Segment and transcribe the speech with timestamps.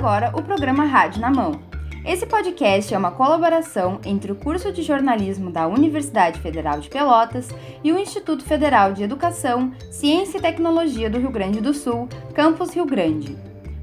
[0.00, 1.60] Agora o programa Rádio na Mão.
[2.06, 7.50] Esse podcast é uma colaboração entre o curso de jornalismo da Universidade Federal de Pelotas
[7.84, 12.72] e o Instituto Federal de Educação, Ciência e Tecnologia do Rio Grande do Sul, Campus
[12.74, 13.36] Rio Grande.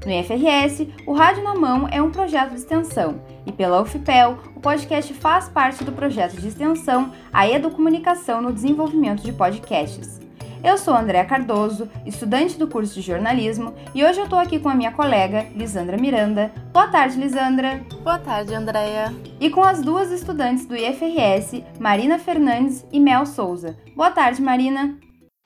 [0.04, 4.60] No IFRS, o Rádio na Mão é um projeto de extensão e pela UFPEL, o
[4.60, 10.18] podcast faz parte do projeto de extensão A Educomunicação no Desenvolvimento de Podcasts.
[10.62, 14.68] Eu sou Andréa Cardoso, estudante do curso de jornalismo, e hoje eu estou aqui com
[14.68, 16.52] a minha colega, Lisandra Miranda.
[16.72, 17.80] Boa tarde, Lisandra.
[18.02, 19.14] Boa tarde, Andréa.
[19.38, 23.76] E com as duas estudantes do IFRS, Marina Fernandes e Mel Souza.
[23.94, 24.96] Boa tarde, Marina.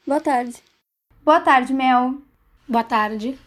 [0.07, 0.57] Boa tarde.
[1.23, 2.15] Boa tarde, Mel.
[2.67, 3.39] Boa tarde.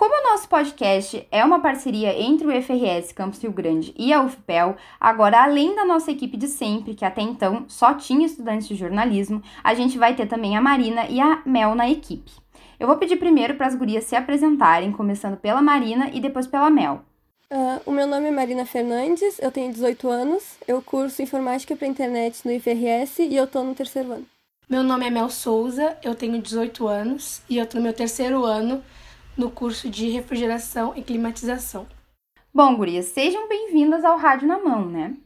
[0.00, 4.22] Como o nosso podcast é uma parceria entre o FRS Campus Rio Grande e a
[4.22, 8.76] UFPEL, agora além da nossa equipe de sempre, que até então só tinha estudantes de
[8.76, 12.32] jornalismo, a gente vai ter também a Marina e a Mel na equipe.
[12.78, 16.70] Eu vou pedir primeiro para as gurias se apresentarem, começando pela Marina e depois pela
[16.70, 17.02] Mel.
[17.50, 21.86] Uh, o meu nome é Marina Fernandes, eu tenho 18 anos, eu curso Informática para
[21.86, 24.26] Internet no IFRS e eu estou no terceiro ano.
[24.66, 28.46] Meu nome é Mel Souza, eu tenho 18 anos e eu estou no meu terceiro
[28.46, 28.82] ano
[29.36, 31.86] no curso de refrigeração e climatização.
[32.52, 35.16] Bom, gurias, sejam bem-vindas ao Rádio na Mão, né?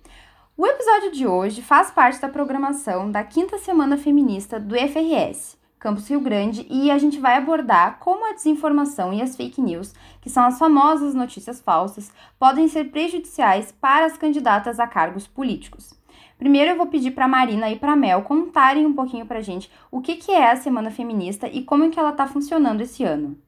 [0.57, 6.09] O episódio de hoje faz parte da programação da quinta semana feminista do FRS, Campus
[6.09, 10.31] Rio Grande, e a gente vai abordar como a desinformação e as fake news, que
[10.31, 15.93] são as famosas notícias falsas, podem ser prejudiciais para as candidatas a cargos políticos.
[16.39, 19.71] Primeiro eu vou pedir para Marina e para Mel contarem um pouquinho para a gente
[19.91, 23.03] o que, que é a Semana Feminista e como é que ela está funcionando esse
[23.03, 23.39] ano.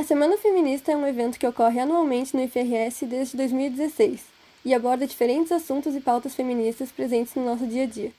[0.00, 4.24] A Semana Feminista é um evento que ocorre anualmente no IFRS desde 2016
[4.64, 8.10] e aborda diferentes assuntos e pautas feministas presentes no nosso dia a dia.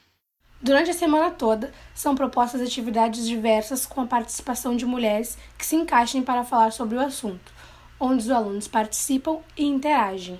[0.62, 5.76] Durante a semana toda, são propostas atividades diversas com a participação de mulheres que se
[5.76, 7.52] encaixem para falar sobre o assunto,
[8.00, 10.40] onde os alunos participam e interagem.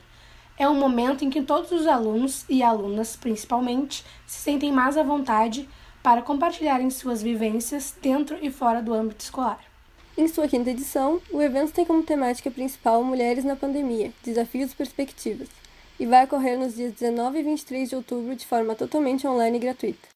[0.60, 5.02] É um momento em que todos os alunos e alunas, principalmente, se sentem mais à
[5.02, 5.68] vontade
[6.04, 9.71] para compartilharem suas vivências dentro e fora do âmbito escolar.
[10.22, 14.76] Em sua quinta edição, o evento tem como temática principal Mulheres na Pandemia Desafios e
[14.76, 15.50] Perspectivas
[16.00, 19.60] e vai ocorrer nos dias 19 e 23 de outubro de forma totalmente online e
[19.60, 20.10] gratuita.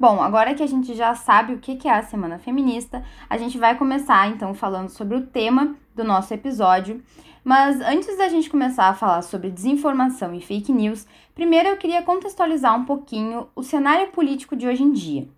[0.00, 3.58] Bom, agora que a gente já sabe o que é a Semana Feminista, a gente
[3.58, 7.02] vai começar então falando sobre o tema do nosso episódio.
[7.44, 12.00] Mas antes da gente começar a falar sobre desinformação e fake news, primeiro eu queria
[12.00, 15.28] contextualizar um pouquinho o cenário político de hoje em dia.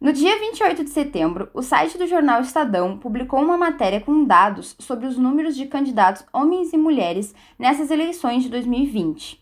[0.00, 4.74] No dia 28 de setembro, o site do jornal Estadão publicou uma matéria com dados
[4.78, 9.38] sobre os números de candidatos homens e mulheres nessas eleições de 2020.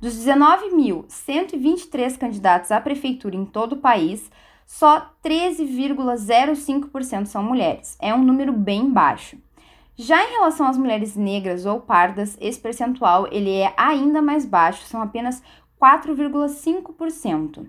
[0.00, 4.30] Dos 19.123 candidatos à prefeitura em todo o país,
[4.64, 7.98] só 13,05% são mulheres.
[8.00, 9.36] É um número bem baixo.
[9.96, 14.84] Já em relação às mulheres negras ou pardas, esse percentual ele é ainda mais baixo,
[14.84, 15.42] são apenas
[15.82, 17.66] 4,5%.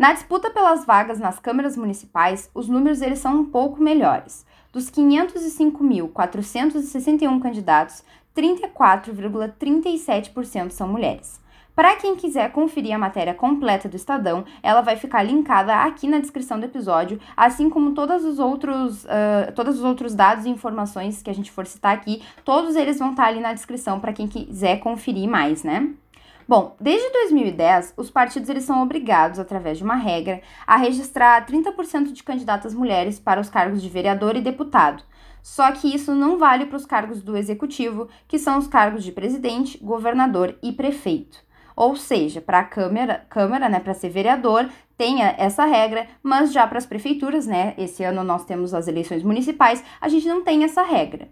[0.00, 4.46] Na disputa pelas vagas nas câmaras municipais, os números eles são um pouco melhores.
[4.72, 8.02] Dos 505.461 candidatos,
[8.34, 11.38] 34,37% ssão mulheres.
[11.76, 16.18] Para quem quiser conferir a matéria completa do Estadão, ela vai ficar linkada aqui na
[16.18, 21.20] descrição do episódio, assim como todos os outros, uh, todos os outros dados e informações
[21.20, 24.26] que a gente for citar aqui, todos eles vão estar ali na descrição para quem
[24.26, 25.92] quiser conferir mais, né?
[26.50, 32.10] Bom, desde 2010, os partidos eles são obrigados, através de uma regra, a registrar 30%
[32.10, 35.04] de candidatas mulheres para os cargos de vereador e deputado.
[35.44, 39.12] Só que isso não vale para os cargos do executivo, que são os cargos de
[39.12, 41.38] presidente, governador e prefeito.
[41.76, 44.68] Ou seja, para a Câmara, Câmara né, para ser vereador,
[44.98, 49.22] tem essa regra, mas já para as prefeituras, né, esse ano nós temos as eleições
[49.22, 51.28] municipais, a gente não tem essa regra.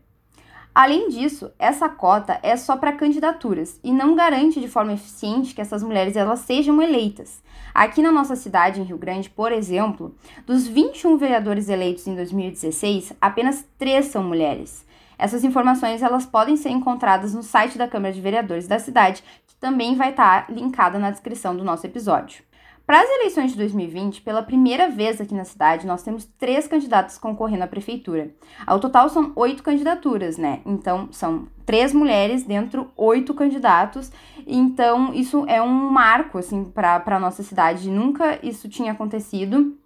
[0.79, 5.61] Além disso, essa cota é só para candidaturas e não garante de forma eficiente que
[5.61, 7.43] essas mulheres elas sejam eleitas.
[7.75, 10.15] Aqui na nossa cidade, em Rio Grande, por exemplo,
[10.47, 14.87] dos 21 vereadores eleitos em 2016, apenas 3 são mulheres.
[15.19, 19.57] Essas informações elas podem ser encontradas no site da Câmara de Vereadores da cidade, que
[19.57, 22.45] também vai estar linkada na descrição do nosso episódio.
[22.89, 27.19] Para as eleições de 2020, pela primeira vez aqui na cidade, nós temos três candidatos
[27.19, 28.31] concorrendo à prefeitura.
[28.67, 30.63] Ao total são oito candidaturas, né?
[30.65, 34.11] Então são três mulheres dentro oito candidatos.
[34.47, 37.91] Então isso é um marco assim para a nossa cidade.
[37.91, 39.77] Nunca isso tinha acontecido.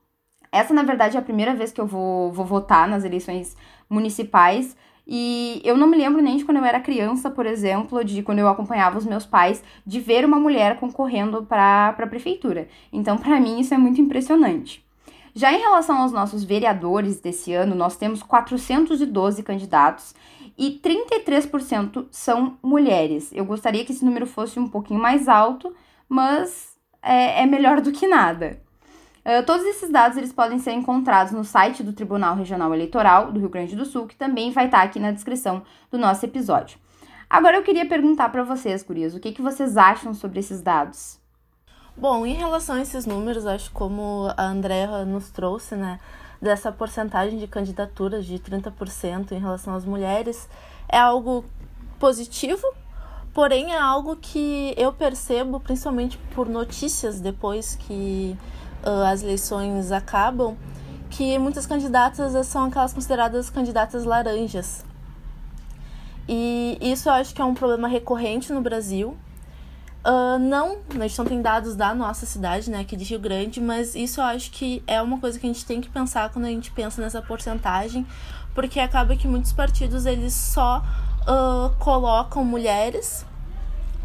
[0.52, 3.56] Essa, na verdade, é a primeira vez que eu vou, vou votar nas eleições
[3.90, 4.76] municipais.
[5.06, 8.38] E eu não me lembro nem de quando eu era criança, por exemplo, de quando
[8.38, 12.68] eu acompanhava os meus pais, de ver uma mulher concorrendo para a prefeitura.
[12.92, 14.84] Então, para mim, isso é muito impressionante.
[15.34, 20.14] Já em relação aos nossos vereadores desse ano, nós temos 412 candidatos
[20.58, 23.32] e 33% são mulheres.
[23.32, 25.74] Eu gostaria que esse número fosse um pouquinho mais alto,
[26.08, 28.60] mas é, é melhor do que nada.
[29.24, 33.38] Uh, todos esses dados eles podem ser encontrados no site do Tribunal Regional Eleitoral do
[33.38, 36.78] Rio Grande do Sul, que também vai estar aqui na descrição do nosso episódio.
[37.30, 41.18] Agora eu queria perguntar para vocês, gurias, o que, que vocês acham sobre esses dados?
[41.96, 46.00] Bom, em relação a esses números, acho como a Andrea nos trouxe, né,
[46.40, 50.48] dessa porcentagem de candidaturas de 30% em relação às mulheres,
[50.88, 51.44] é algo
[51.98, 52.66] positivo,
[53.32, 58.36] porém é algo que eu percebo, principalmente por notícias depois que
[58.82, 60.56] as eleições acabam,
[61.10, 64.84] que muitas candidatas são aquelas consideradas candidatas laranjas.
[66.28, 69.16] E isso eu acho que é um problema recorrente no Brasil.
[70.04, 73.60] Uh, não, a gente não tem dados da nossa cidade, né, aqui de Rio Grande,
[73.60, 76.46] mas isso eu acho que é uma coisa que a gente tem que pensar quando
[76.46, 78.04] a gente pensa nessa porcentagem,
[78.52, 80.82] porque acaba que muitos partidos eles só
[81.22, 83.24] uh, colocam mulheres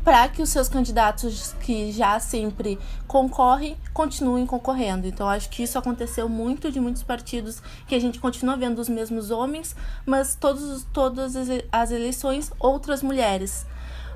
[0.07, 5.05] para que os seus candidatos que já sempre concorrem continuem concorrendo.
[5.05, 8.87] Então acho que isso aconteceu muito de muitos partidos que a gente continua vendo os
[8.87, 9.75] mesmos homens,
[10.05, 11.35] mas todos todas
[11.69, 13.65] as eleições outras mulheres.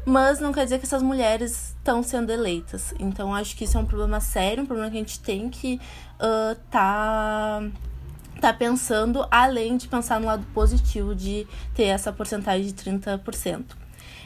[0.06, 2.94] Mas não quer dizer que essas mulheres estão sendo eleitas.
[2.98, 5.78] Então acho que isso é um problema sério, um problema que a gente tem que
[6.22, 7.64] uh, tá
[8.40, 11.46] tá pensando além de pensar no lado positivo de
[11.76, 13.81] ter essa porcentagem de 30%.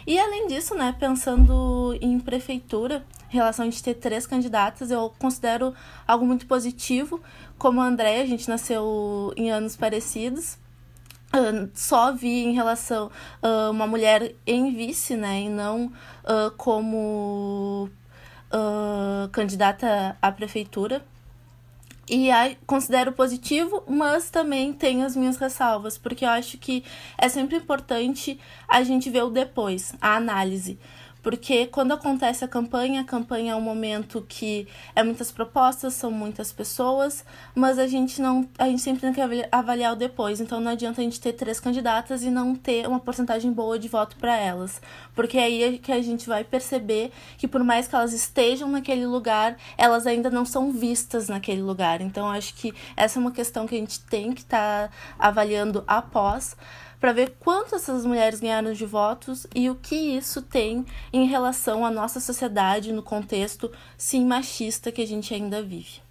[0.08, 5.74] E além disso, né, pensando em prefeitura, em relação a ter três candidatas, eu considero
[6.08, 7.20] algo muito positivo.
[7.58, 10.58] Como a André, a gente nasceu em anos parecidos.
[11.34, 13.10] Uh, só vi em relação
[13.42, 17.90] uh, uma mulher em vice, né, e não uh, como
[19.34, 21.04] candidata à prefeitura.
[22.08, 22.30] E
[22.68, 26.84] considero positivo, mas também tenho as minhas ressalvas, porque eu acho que
[27.18, 30.78] é sempre importante a gente ver o depois, a análise.
[31.26, 36.12] Porque quando acontece a campanha, a campanha é um momento que é muitas propostas, são
[36.12, 37.26] muitas pessoas,
[37.56, 40.40] mas a gente não, a gente sempre tem que avaliar o depois.
[40.40, 43.88] Então não adianta a gente ter três candidatas e não ter uma porcentagem boa de
[43.88, 44.80] voto para elas,
[45.16, 49.08] porque aí é que a gente vai perceber que por mais que elas estejam naquele
[49.08, 52.02] lugar, elas ainda não são vistas naquele lugar.
[52.02, 55.84] Então acho que essa é uma questão que a gente tem que estar tá avaliando
[55.88, 56.56] após
[57.06, 61.86] para ver quanto essas mulheres ganharam de votos e o que isso tem em relação
[61.86, 66.02] à nossa sociedade no contexto sim machista que a gente ainda vive.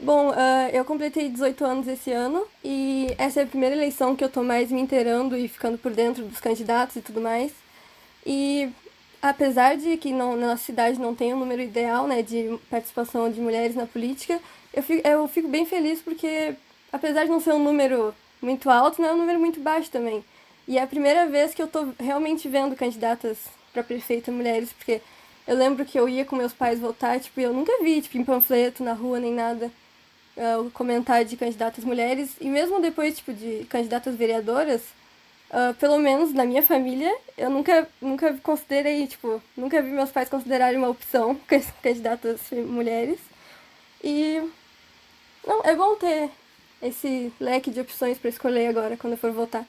[0.00, 4.24] Bom, uh, eu completei 18 anos esse ano e essa é a primeira eleição que
[4.24, 7.52] eu tô mais me inteirando e ficando por dentro dos candidatos e tudo mais.
[8.24, 8.72] E
[9.20, 13.30] apesar de que não, na nossa cidade não tem um número ideal né, de participação
[13.30, 14.40] de mulheres na política,
[14.72, 16.54] eu fico, eu fico bem feliz porque
[16.94, 20.24] apesar de não ser um número muito alto, não é um número muito baixo também.
[20.66, 23.36] E é a primeira vez que eu tô realmente vendo candidatas
[23.72, 25.00] para prefeita mulheres, porque
[25.44, 28.24] eu lembro que eu ia com meus pais votar, tipo, eu nunca vi, tipo, em
[28.24, 29.72] panfleto, na rua, nem nada,
[30.36, 32.36] uh, comentário de candidatas mulheres.
[32.40, 34.80] E mesmo depois, tipo, de candidatas vereadoras,
[35.50, 40.28] uh, pelo menos na minha família, eu nunca, nunca considerei, tipo, nunca vi meus pais
[40.28, 41.34] considerarem uma opção
[41.82, 43.18] candidatas mulheres.
[44.02, 44.40] E
[45.44, 46.30] não, é bom ter
[46.84, 49.66] esse leque de opções para escolher agora quando eu for votar.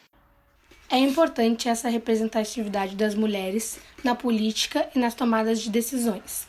[0.90, 6.48] É importante essa representatividade das mulheres na política e nas tomadas de decisões.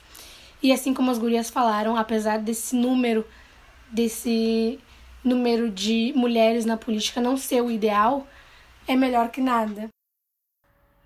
[0.62, 3.24] E assim como as gurias falaram, apesar desse número
[3.90, 4.80] desse
[5.22, 8.26] número de mulheres na política não ser o ideal,
[8.86, 9.88] é melhor que nada.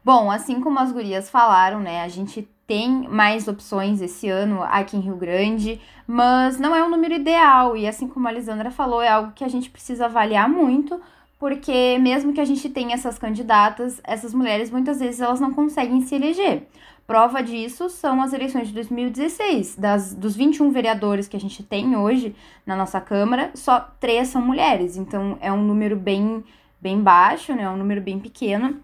[0.02, 4.96] Bom, assim como as gurias falaram, né, a gente tem mais opções esse ano aqui
[4.96, 7.76] em Rio Grande, mas não é um número ideal.
[7.76, 11.00] E assim como a Lisandra falou, é algo que a gente precisa avaliar muito,
[11.36, 16.00] porque mesmo que a gente tenha essas candidatas, essas mulheres muitas vezes elas não conseguem
[16.02, 16.68] se eleger.
[17.08, 19.74] Prova disso são as eleições de 2016.
[19.74, 24.40] Das, dos 21 vereadores que a gente tem hoje na nossa Câmara, só três são
[24.40, 24.96] mulheres.
[24.96, 26.44] Então é um número bem,
[26.80, 27.64] bem baixo, né?
[27.64, 28.80] É um número bem pequeno.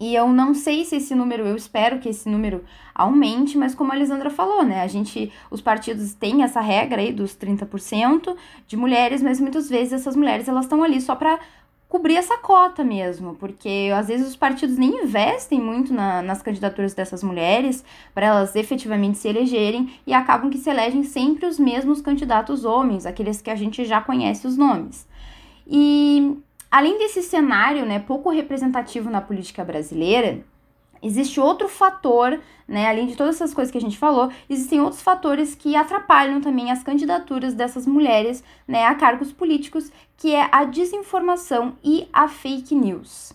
[0.00, 2.64] E eu não sei se esse número, eu espero que esse número
[2.94, 4.80] aumente, mas como a Lisandra falou, né?
[4.80, 8.34] A gente, os partidos têm essa regra aí dos 30%
[8.66, 11.38] de mulheres, mas muitas vezes essas mulheres elas estão ali só para
[11.86, 16.94] cobrir essa cota mesmo, porque às vezes os partidos nem investem muito na, nas candidaturas
[16.94, 22.00] dessas mulheres para elas efetivamente se elegerem e acabam que se elegem sempre os mesmos
[22.00, 25.06] candidatos homens, aqueles que a gente já conhece os nomes.
[25.66, 26.38] E
[26.70, 30.44] Além desse cenário né, pouco representativo na política brasileira,
[31.02, 35.00] Existe outro fator, né, além de todas essas coisas que a gente falou, existem outros
[35.00, 40.64] fatores que atrapalham também as candidaturas dessas mulheres, né, a cargos políticos, que é a
[40.64, 43.32] desinformação e a fake news.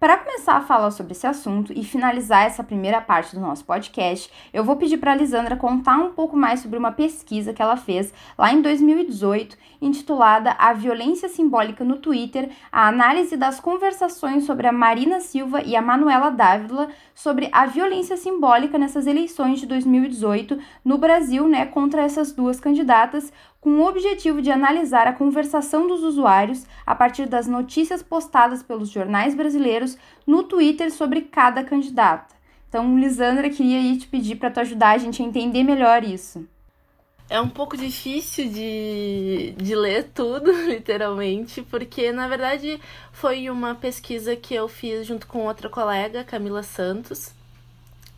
[0.00, 4.30] Para começar a falar sobre esse assunto e finalizar essa primeira parte do nosso podcast,
[4.52, 7.76] eu vou pedir para a Lisandra contar um pouco mais sobre uma pesquisa que ela
[7.76, 14.66] fez lá em 2018, intitulada A Violência Simbólica no Twitter: A análise das conversações sobre
[14.66, 20.58] a Marina Silva e a Manuela Dávila sobre a violência simbólica nessas eleições de 2018
[20.84, 26.02] no Brasil, né, contra essas duas candidatas, com o objetivo de analisar a conversação dos
[26.02, 32.34] usuários a partir das notícias postadas pelos jornais brasileiros no Twitter sobre cada candidata.
[32.68, 36.44] Então, Lisandra, queria te pedir para tu ajudar a gente a entender melhor isso.
[37.28, 42.80] É um pouco difícil de, de ler tudo, literalmente, porque na verdade
[43.12, 47.32] foi uma pesquisa que eu fiz junto com outra colega, Camila Santos,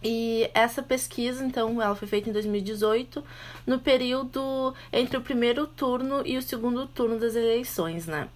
[0.02, 3.24] e essa pesquisa, então, ela foi feita em 2018,
[3.66, 8.28] no período entre o primeiro turno e o segundo turno das eleições, né?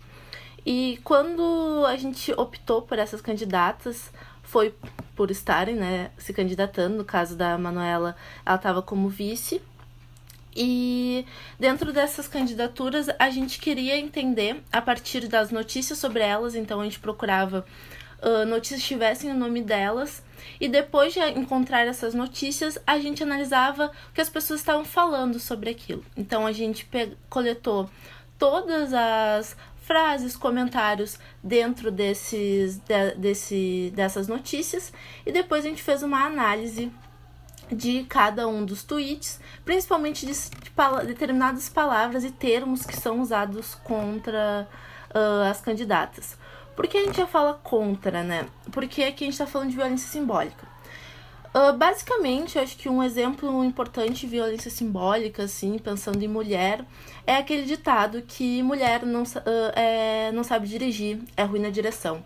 [0.67, 4.11] E quando a gente optou por essas candidatas,
[4.43, 4.75] foi
[5.15, 6.97] por estarem, né, se candidatando.
[6.97, 9.63] No caso da Manuela, ela estava como vice.
[10.55, 11.25] E
[11.59, 16.85] dentro dessas candidaturas, a gente queria entender, a partir das notícias sobre elas, então a
[16.85, 17.65] gente procurava
[18.23, 20.23] uh, notícias que tivessem o nome delas
[20.61, 25.39] e depois de encontrar essas notícias, a gente analisava o que as pessoas estavam falando
[25.39, 26.05] sobre aquilo.
[26.17, 26.89] Então a gente
[27.29, 27.89] coletou
[28.39, 34.93] todas as frases, comentários dentro desses, de, desse, dessas notícias
[35.27, 36.93] e depois a gente fez uma análise
[37.73, 43.75] de cada um dos tweets, principalmente de, de determinadas palavras e termos que são usados
[43.77, 44.69] contra
[45.15, 46.37] uh, as candidatas.
[46.75, 48.47] Por que a gente já fala contra, né?
[48.73, 50.67] Porque aqui a gente tá falando de violência simbólica.
[51.53, 56.85] Uh, basicamente, eu acho que um exemplo importante de violência simbólica, assim, pensando em mulher,
[57.27, 62.23] é aquele ditado que mulher não, uh, é, não sabe dirigir, é ruim na direção.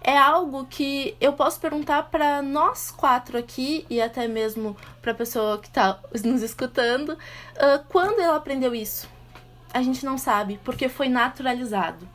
[0.00, 5.14] É algo que eu posso perguntar para nós quatro aqui e até mesmo para a
[5.14, 9.08] pessoa que está nos escutando, uh, quando ela aprendeu isso?
[9.72, 12.08] A gente não sabe, porque foi naturalizado.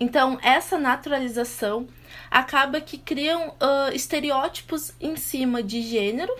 [0.00, 1.88] Então, essa naturalização
[2.30, 6.34] acaba que criam uh, estereótipos em cima de gênero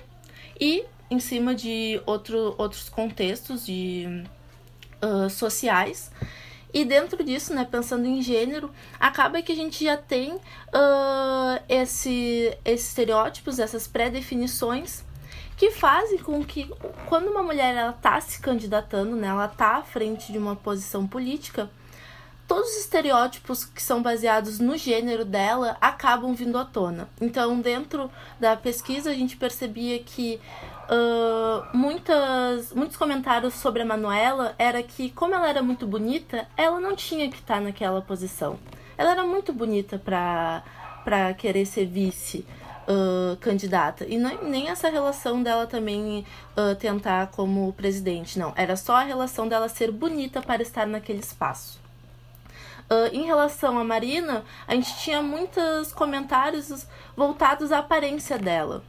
[0.60, 4.22] e em cima de outro, outros contextos de,
[5.02, 6.10] uh, sociais.
[6.72, 8.70] E dentro disso, né, pensando em gênero,
[9.00, 15.02] acaba que a gente já tem uh, esse, esses estereótipos, essas pré-definições
[15.56, 16.70] que fazem com que
[17.06, 21.06] quando uma mulher ela tá se candidatando, né, ela tá à frente de uma posição
[21.06, 21.68] política,
[22.46, 27.08] todos os estereótipos que são baseados no gênero dela acabam vindo à tona.
[27.20, 28.10] Então, dentro
[28.40, 30.40] da pesquisa, a gente percebia que
[30.88, 36.80] uh, muitas, muitos comentários sobre a Manuela era que, como ela era muito bonita, ela
[36.80, 38.58] não tinha que estar naquela posição.
[38.96, 42.44] Ela era muito bonita para querer ser vice.
[42.90, 44.06] Uh, candidata.
[44.06, 46.24] E não, nem essa relação dela também
[46.56, 48.54] uh, tentar como presidente, não.
[48.56, 51.78] Era só a relação dela ser bonita para estar naquele espaço.
[52.90, 58.82] Uh, em relação à Marina, a gente tinha muitos comentários voltados à aparência dela.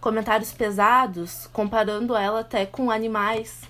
[0.00, 3.62] Comentários pesados, comparando ela até com animais.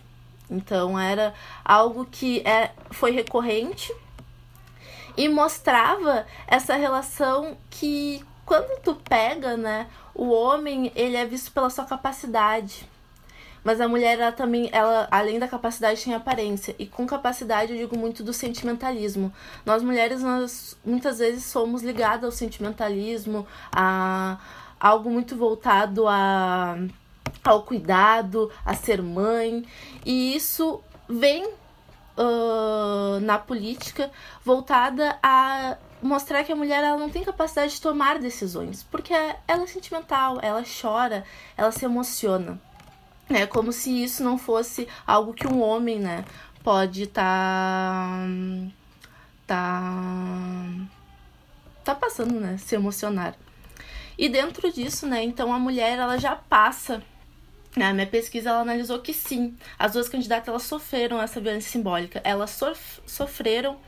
[0.48, 1.32] Então era
[1.64, 3.92] algo que é, foi recorrente
[5.16, 11.70] e mostrava essa relação que quando tu pega, né, o homem, ele é visto pela
[11.70, 12.88] sua capacidade.
[13.62, 16.74] Mas a mulher, ela também, ela, além da capacidade, tem aparência.
[16.78, 19.32] E com capacidade eu digo muito do sentimentalismo.
[19.66, 24.38] Nós mulheres, nós muitas vezes somos ligadas ao sentimentalismo, a
[24.80, 26.76] algo muito voltado a,
[27.44, 29.64] ao cuidado, a ser mãe.
[30.04, 34.10] E isso vem uh, na política
[34.44, 39.64] voltada a mostrar que a mulher ela não tem capacidade de tomar decisões, porque ela
[39.64, 41.24] é sentimental, ela chora,
[41.56, 42.58] ela se emociona.
[43.28, 46.24] É como se isso não fosse algo que um homem, né,
[46.64, 48.26] pode tá,
[49.46, 50.64] tá
[51.84, 53.34] tá passando, né, se emocionar.
[54.20, 57.02] E dentro disso, né, então a mulher ela já passa
[57.74, 61.70] né, a minha pesquisa ela analisou que sim, as duas candidatas elas sofreram essa violência
[61.70, 63.78] simbólica, elas sof sofreram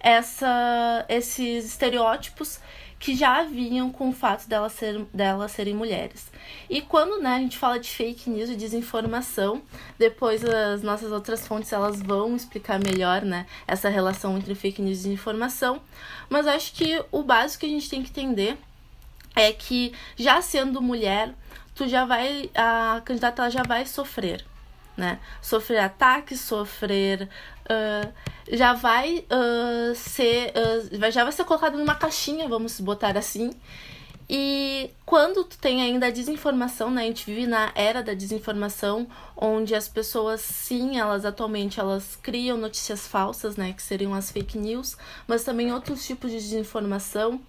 [0.00, 2.60] essa, esses estereótipos
[2.98, 6.32] que já vinham com o fato delas, ser, delas serem mulheres.
[6.70, 9.60] E quando né, a gente fala de fake news e desinformação,
[9.98, 15.00] depois as nossas outras fontes elas vão explicar melhor né, essa relação entre fake news
[15.00, 15.82] e desinformação.
[16.30, 18.56] Mas acho que o básico que a gente tem que entender
[19.34, 21.34] é que já sendo mulher,
[21.74, 24.44] tu já vai a candidata já vai sofrer,
[24.96, 25.18] né?
[25.42, 27.28] Sofrer ataques, sofrer
[27.64, 28.12] uh,
[28.50, 30.52] já vai uh, ser
[30.92, 33.50] uh, já vai ser colocada numa caixinha, vamos botar assim.
[34.28, 37.02] E quando tu tem ainda a desinformação, né?
[37.02, 42.56] A gente vive na era da desinformação, onde as pessoas, sim, elas atualmente elas criam
[42.56, 43.74] notícias falsas, né?
[43.74, 47.40] Que seriam as fake news, mas também outros tipos de desinformação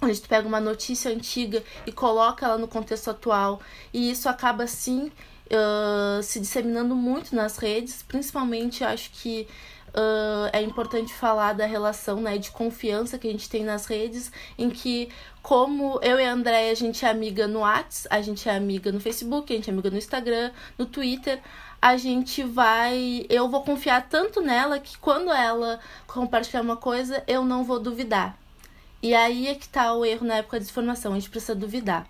[0.00, 3.60] onde tu pega uma notícia antiga e coloca ela no contexto atual
[3.92, 5.10] e isso acaba sim
[5.46, 9.48] uh, se disseminando muito nas redes, principalmente acho que
[9.88, 14.30] uh, é importante falar da relação né, de confiança que a gente tem nas redes,
[14.58, 15.08] em que
[15.42, 18.90] como eu e a Andréia, a gente é amiga no WhatsApp, a gente é amiga
[18.90, 21.40] no Facebook, a gente é amiga no Instagram, no Twitter,
[21.80, 23.24] a gente vai.
[23.28, 28.36] Eu vou confiar tanto nela que quando ela compartilhar uma coisa, eu não vou duvidar.
[29.06, 32.08] E aí é que tá o erro na época de formação, a gente precisa duvidar.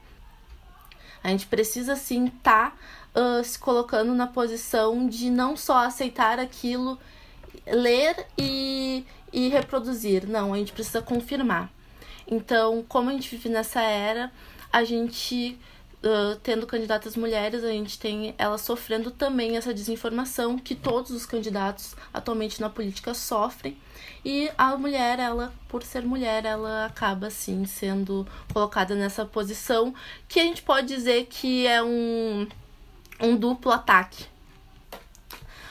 [1.23, 2.75] A gente precisa sim estar
[3.13, 6.99] tá, uh, se colocando na posição de não só aceitar aquilo,
[7.67, 10.27] ler e, e reproduzir.
[10.27, 11.71] Não, a gente precisa confirmar.
[12.27, 14.33] Então, como a gente vive nessa era,
[14.73, 15.59] a gente
[16.43, 21.95] Tendo candidatas mulheres, a gente tem elas sofrendo também essa desinformação que todos os candidatos
[22.13, 23.77] atualmente na política sofrem.
[24.25, 29.95] E a mulher, ela, por ser mulher, ela acaba sim sendo colocada nessa posição
[30.29, 32.47] que a gente pode dizer que é um,
[33.21, 34.27] um duplo ataque.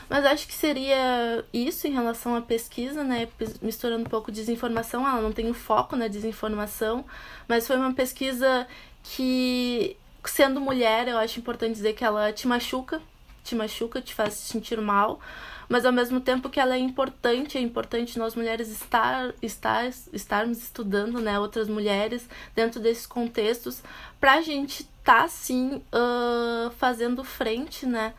[0.10, 3.28] Mas acho que seria isso em relação à pesquisa, né?
[3.62, 5.08] Misturando um pouco de desinformação.
[5.08, 7.04] Ela não tem o foco na desinformação,
[7.48, 8.68] mas foi uma pesquisa
[9.04, 9.98] que,
[10.30, 13.02] sendo mulher, eu acho importante dizer que ela te machuca,
[13.44, 15.20] te machuca, te faz se sentir mal
[15.68, 20.62] mas ao mesmo tempo que ela é importante, é importante nós mulheres estar, estar estarmos
[20.62, 23.82] estudando, né, outras mulheres dentro desses contextos,
[24.20, 28.14] para a gente estar tá, sim uh, fazendo frente, né,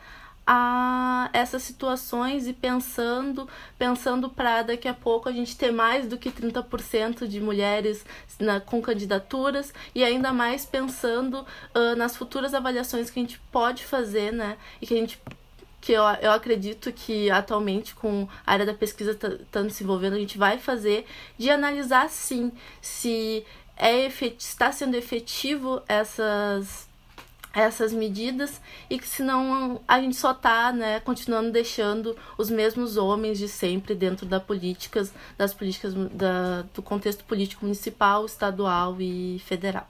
[0.47, 6.17] a essas situações e pensando, pensando para daqui a pouco a gente ter mais do
[6.17, 8.05] que 30% de mulheres
[8.39, 13.85] na, com candidaturas e ainda mais pensando uh, nas futuras avaliações que a gente pode
[13.85, 14.57] fazer, né?
[14.81, 15.21] E que a gente
[15.81, 20.19] que eu, eu acredito que atualmente com a área da pesquisa tá, se envolvendo, a
[20.19, 21.07] gente vai fazer,
[21.39, 23.45] de analisar sim se
[23.77, 26.86] é está sendo efetivo essas
[27.57, 33.39] essas medidas e que senão a gente só está né, continuando deixando os mesmos homens
[33.39, 39.89] de sempre dentro da políticas, das políticas da, do contexto político municipal, estadual e federal.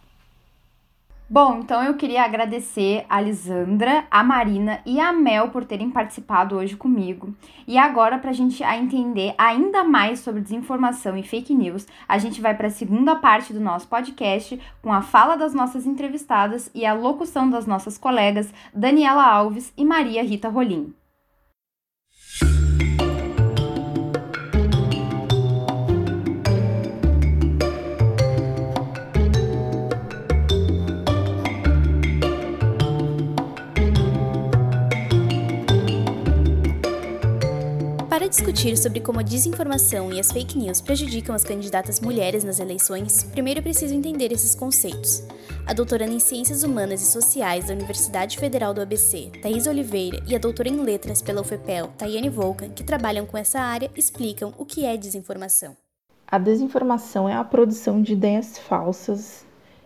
[1.29, 6.55] Bom, então eu queria agradecer a Lisandra, a Marina e a Mel por terem participado
[6.55, 7.35] hoje comigo.
[7.67, 12.41] E agora, para a gente entender ainda mais sobre desinformação e fake news, a gente
[12.41, 16.87] vai para a segunda parte do nosso podcast com a fala das nossas entrevistadas e
[16.87, 20.95] a locução das nossas colegas Daniela Alves e Maria Rita Rolim.
[38.17, 42.59] Para discutir sobre como a desinformação e as fake news prejudicam as candidatas mulheres nas
[42.59, 45.23] eleições, primeiro é preciso entender esses conceitos.
[45.67, 50.35] A doutoranda em Ciências Humanas e Sociais da Universidade Federal do ABC, Thais Oliveira, e
[50.35, 54.65] a doutora em Letras pela UFPEL, Tayane Volkan, que trabalham com essa área, explicam o
[54.65, 55.77] que é desinformação.
[56.27, 59.45] A desinformação é a produção de ideias falsas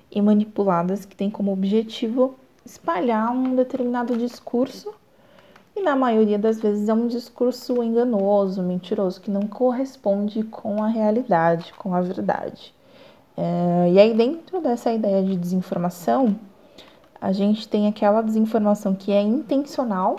[0.08, 4.99] e manipuladas que tem como objetivo espalhar um determinado discurso
[5.74, 10.88] e na maioria das vezes é um discurso enganoso, mentiroso, que não corresponde com a
[10.88, 12.74] realidade, com a verdade.
[13.36, 16.36] É, e aí, dentro dessa ideia de desinformação,
[17.20, 20.16] a gente tem aquela desinformação que é intencional,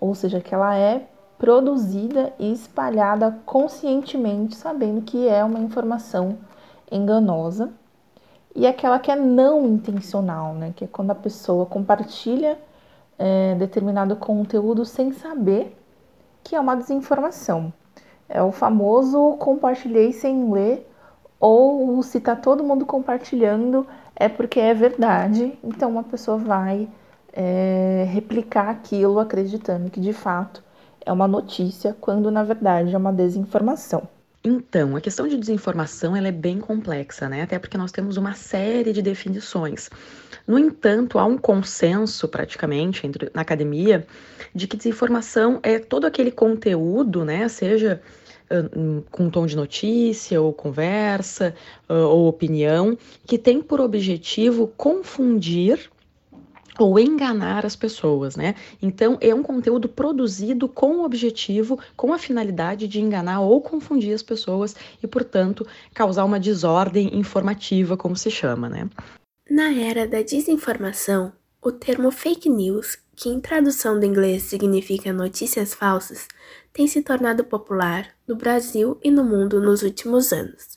[0.00, 1.06] ou seja, que ela é
[1.38, 6.38] produzida e espalhada conscientemente, sabendo que é uma informação
[6.90, 7.72] enganosa,
[8.54, 10.72] e aquela que é não intencional, né?
[10.76, 12.58] Que é quando a pessoa compartilha
[13.22, 15.78] é, determinado conteúdo sem saber
[16.42, 17.72] que é uma desinformação.
[18.28, 20.90] É o famoso compartilhei sem ler,
[21.38, 26.88] ou se tá todo mundo compartilhando é porque é verdade, então uma pessoa vai
[27.32, 30.62] é, replicar aquilo acreditando que de fato
[31.04, 34.02] é uma notícia, quando na verdade é uma desinformação.
[34.44, 37.42] Então, a questão de desinformação ela é bem complexa, né?
[37.42, 39.88] Até porque nós temos uma série de definições.
[40.46, 44.04] No entanto, há um consenso praticamente entre, na academia
[44.52, 47.46] de que desinformação é todo aquele conteúdo, né?
[47.46, 48.02] Seja
[48.50, 51.54] uh, com tom de notícia ou conversa
[51.88, 55.91] ou opinião, que tem por objetivo confundir
[56.78, 58.54] ou enganar as pessoas, né?
[58.80, 64.14] Então é um conteúdo produzido com o objetivo, com a finalidade de enganar ou confundir
[64.14, 68.88] as pessoas e, portanto, causar uma desordem informativa, como se chama, né?
[69.50, 75.74] Na era da desinformação, o termo fake news, que em tradução do inglês significa notícias
[75.74, 76.26] falsas,
[76.72, 80.76] tem se tornado popular no Brasil e no mundo nos últimos anos,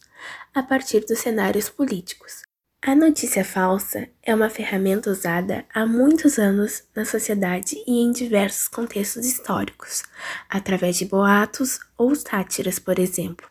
[0.53, 2.44] a partir dos cenários políticos.
[2.87, 8.67] A notícia falsa é uma ferramenta usada há muitos anos na sociedade e em diversos
[8.67, 10.03] contextos históricos,
[10.47, 13.47] através de boatos ou sátiras, por exemplo.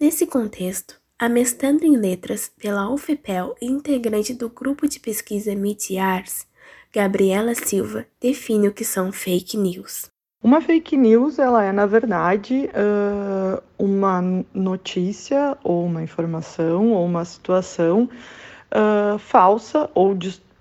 [0.00, 6.46] Nesse contexto, a mestranda em letras pela UFPEL e integrante do grupo de pesquisa MITIARS,
[6.90, 10.10] Gabriela Silva, define o que são fake news.
[10.40, 14.22] Uma fake news, ela é, na verdade, uh, uma
[14.54, 18.08] notícia ou uma informação ou uma situação
[18.72, 20.14] uh, falsa ou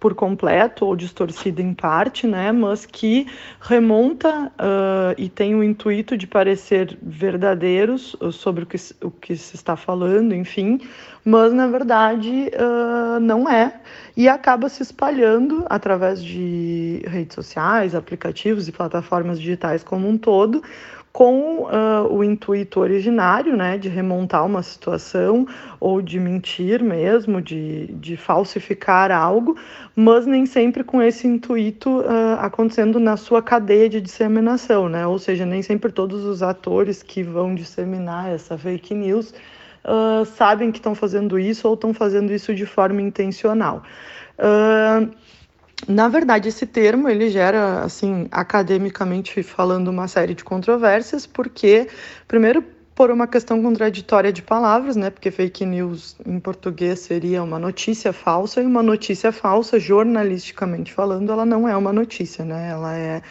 [0.07, 3.27] por completo ou distorcida em parte, né, mas que
[3.59, 9.57] remonta uh, e tem o intuito de parecer verdadeiros sobre o que, o que se
[9.57, 10.79] está falando, enfim,
[11.25, 13.81] mas na verdade uh, não é.
[14.15, 20.63] E acaba se espalhando através de redes sociais, aplicativos e plataformas digitais como um todo,
[21.17, 25.47] com uh, o intuito originário, né, de remontar uma situação
[25.79, 29.57] ou de mentir mesmo, de, de falsificar algo,
[29.95, 35.17] mas nem sempre com esse intuito uh, acontecendo na sua cadeia de disseminação, né, ou
[35.17, 39.33] seja, nem sempre todos os atores que vão disseminar essa fake news
[39.85, 43.81] uh, sabem que estão fazendo isso ou estão fazendo isso de forma intencional.
[44.37, 45.09] Uh,
[45.85, 51.87] na verdade, esse termo ele gera, assim, academicamente falando, uma série de controvérsias, porque,
[52.27, 52.63] primeiro,
[52.95, 55.11] por uma questão contraditória de palavras, né?
[55.11, 61.31] Porque fake news em português seria uma notícia falsa, e uma notícia falsa, jornalisticamente falando,
[61.31, 62.69] ela não é uma notícia, né?
[62.71, 63.21] Ela é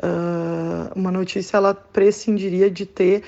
[0.00, 3.24] uh, uma notícia, ela prescindiria de ter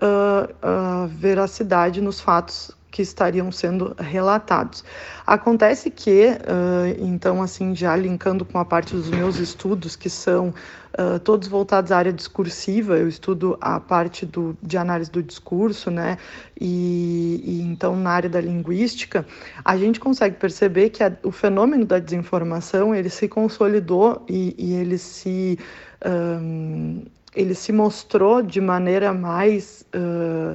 [0.00, 4.84] uh, uh, veracidade nos fatos que estariam sendo relatados.
[5.26, 10.50] Acontece que, uh, então, assim, já linkando com a parte dos meus estudos, que são
[10.50, 15.90] uh, todos voltados à área discursiva, eu estudo a parte do, de análise do discurso,
[15.90, 16.18] né,
[16.60, 19.26] e, e então na área da linguística,
[19.64, 24.74] a gente consegue perceber que a, o fenômeno da desinformação, ele se consolidou e, e
[24.74, 25.58] ele se...
[26.04, 30.54] Um, ele se mostrou de maneira mais uh,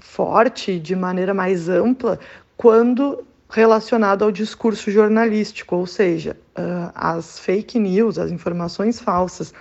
[0.00, 2.18] forte, de maneira mais ampla,
[2.56, 9.52] quando relacionado ao discurso jornalístico, ou seja, uh, as fake news, as informações falsas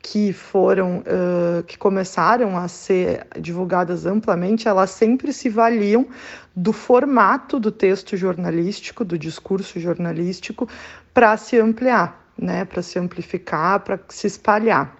[0.00, 6.06] que foram, uh, que começaram a ser divulgadas amplamente, elas sempre se valiam
[6.54, 10.68] do formato do texto jornalístico, do discurso jornalístico,
[11.14, 14.96] para se ampliar, né, para se amplificar, para se espalhar.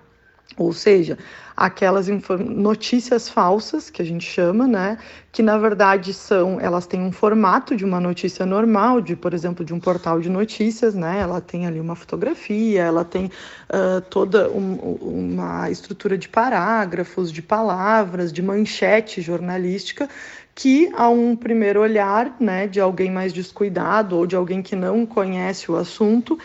[0.56, 1.18] Ou seja,
[1.62, 4.98] aquelas notícias falsas que a gente chama, né,
[5.30, 9.64] que na verdade são, elas têm um formato de uma notícia normal, de por exemplo
[9.64, 14.50] de um portal de notícias, né, ela tem ali uma fotografia, ela tem uh, toda
[14.50, 20.08] um, uma estrutura de parágrafos, de palavras, de manchete jornalística
[20.56, 25.06] que a um primeiro olhar, né, de alguém mais descuidado ou de alguém que não
[25.06, 26.36] conhece o assunto,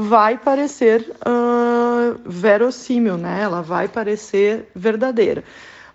[0.00, 3.42] vai parecer uh, verossímil, né?
[3.42, 5.42] Ela vai parecer verdadeira.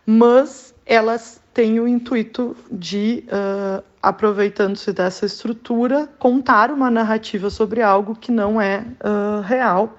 [0.05, 8.13] Mas elas têm o intuito de, uh, aproveitando-se dessa estrutura, contar uma narrativa sobre algo
[8.13, 9.97] que não é uh, real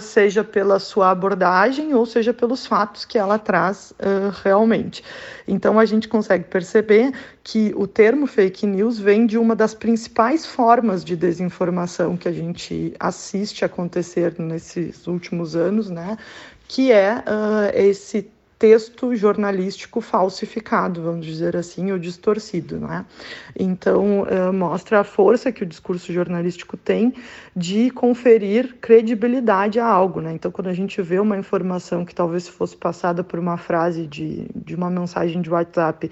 [0.00, 5.04] seja pela sua abordagem ou seja pelos fatos que ela traz uh, realmente.
[5.46, 7.12] Então a gente consegue perceber
[7.42, 12.32] que o termo fake news vem de uma das principais formas de desinformação que a
[12.32, 16.16] gente assiste acontecer nesses últimos anos, né?
[16.66, 18.30] Que é uh, esse
[18.62, 23.04] texto jornalístico falsificado, vamos dizer assim, ou distorcido, não é?
[23.58, 27.12] Então, uh, mostra a força que o discurso jornalístico tem
[27.56, 30.32] de conferir credibilidade a algo, né?
[30.32, 34.46] Então, quando a gente vê uma informação que talvez fosse passada por uma frase de,
[34.54, 36.08] de uma mensagem de WhatsApp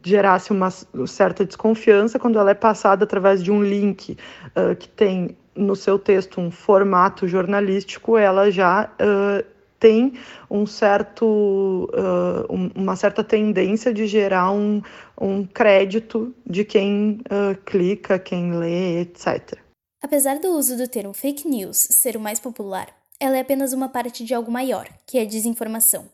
[0.00, 4.16] gerasse uma certa desconfiança quando ela é passada através de um link
[4.54, 10.14] uh, que tem no seu texto um formato jornalístico, ela já uh, tem
[10.50, 14.82] um certo, uh, uma certa tendência de gerar um,
[15.20, 19.58] um crédito de quem uh, clica, quem lê, etc.
[20.02, 23.88] Apesar do uso do termo fake news ser o mais popular, ela é apenas uma
[23.88, 26.04] parte de algo maior, que é desinformação.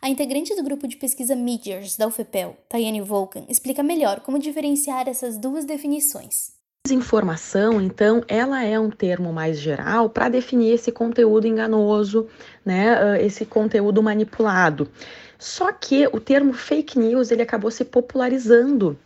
[0.00, 5.08] A integrante do grupo de pesquisa Meteors da UFPEL, Tayane Volkan, explica melhor como diferenciar
[5.08, 6.55] essas duas definições.
[6.86, 12.28] Desinformação, então, ela é um termo mais geral para definir esse conteúdo enganoso,
[12.64, 14.88] né, esse conteúdo manipulado.
[15.36, 18.96] Só que o termo fake news ele acabou se popularizando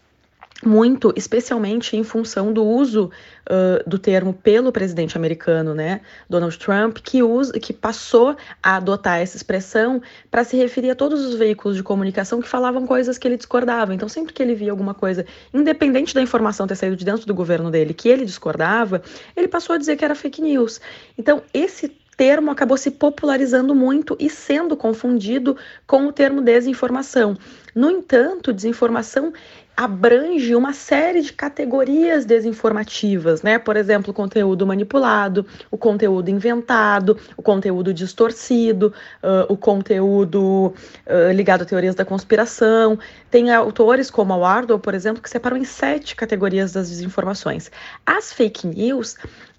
[0.64, 3.11] muito, especialmente em função do uso
[3.49, 9.20] uh, do termo pelo presidente americano, né, Donald Trump, que, usa, que passou a adotar
[9.20, 13.27] essa expressão para se referir a todos os veículos de comunicação que falavam coisas que
[13.27, 13.94] ele discordava.
[13.94, 17.35] Então, sempre que ele via alguma coisa, independente da informação ter saído de dentro do
[17.35, 19.03] governo dele, que ele discordava,
[19.37, 20.81] ele passou a dizer que era fake news.
[21.16, 21.88] Então, esse
[22.20, 27.35] termo acabou se popularizando muito e sendo confundido com o termo desinformação.
[27.75, 29.33] No entanto, desinformação
[29.76, 33.59] abrange uma série de categorias desinformativas, né?
[33.59, 40.74] Por exemplo, o conteúdo manipulado, o conteúdo inventado, o conteúdo distorcido, uh, o conteúdo
[41.06, 42.98] uh, ligado a teorias da conspiração.
[43.30, 47.70] Tem autores como a Wardle, por exemplo, que separam em sete categorias das desinformações.
[48.04, 49.16] As fake news,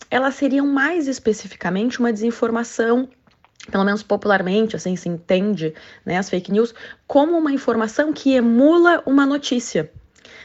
[0.09, 3.09] elas seriam mais especificamente uma desinformação
[3.69, 6.73] pelo menos popularmente, assim se entende, né, as fake news,
[7.05, 9.91] como uma informação que emula uma notícia.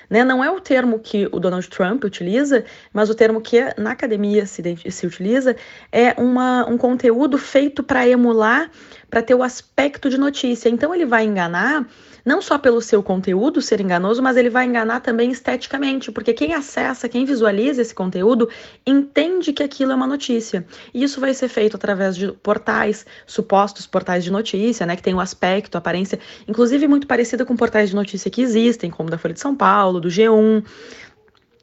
[0.08, 0.24] Né?
[0.24, 4.46] Não é o termo que o Donald Trump utiliza, mas o termo que na academia
[4.46, 5.56] se, se utiliza
[5.90, 8.70] é uma, um conteúdo feito para emular,
[9.10, 10.68] para ter o aspecto de notícia.
[10.68, 11.86] Então ele vai enganar
[12.26, 16.52] não só pelo seu conteúdo ser enganoso, mas ele vai enganar também esteticamente, porque quem
[16.52, 18.50] acessa, quem visualiza esse conteúdo,
[18.84, 20.66] entende que aquilo é uma notícia.
[20.92, 25.14] E isso vai ser feito através de portais, supostos portais de notícia, né, que tem
[25.14, 29.34] um aspecto, aparência, inclusive muito parecida com portais de notícia que existem, como da Folha
[29.34, 30.64] de São Paulo, do G1.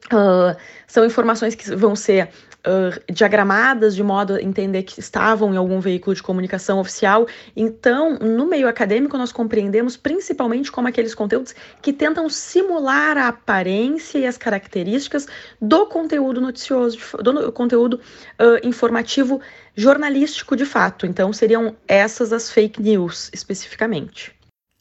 [0.06, 2.30] Uh, são informações que vão ser
[2.66, 7.26] uh, diagramadas de modo a entender que estavam em algum veículo de comunicação oficial.
[7.54, 14.18] Então, no meio acadêmico, nós compreendemos principalmente como aqueles conteúdos que tentam simular a aparência
[14.18, 15.26] e as características
[15.60, 18.00] do conteúdo noticioso, do conteúdo
[18.40, 19.40] uh, informativo
[19.74, 21.06] jornalístico de fato.
[21.06, 24.34] Então, seriam essas as fake news especificamente.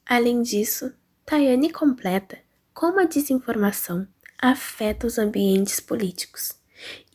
[0.05, 0.93] Além disso,
[1.25, 2.37] Tayane completa
[2.73, 4.07] como a desinformação
[4.41, 6.62] afeta os ambientes políticos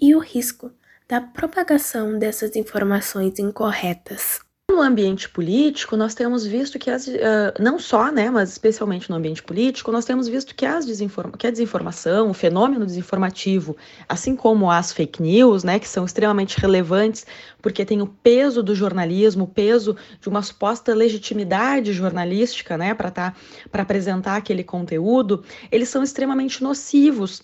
[0.00, 0.70] e o risco
[1.08, 4.40] da propagação dessas informações incorretas.
[4.70, 9.16] No ambiente político, nós temos visto que as, uh, não só, né, mas especialmente no
[9.16, 13.74] ambiente político, nós temos visto que, as desinforma que a desinformação, o fenômeno desinformativo,
[14.06, 17.24] assim como as fake news, né, que são extremamente relevantes
[17.62, 23.10] porque tem o peso do jornalismo, o peso de uma suposta legitimidade jornalística, né, para
[23.10, 23.34] tá,
[23.72, 27.42] para apresentar aquele conteúdo, eles são extremamente nocivos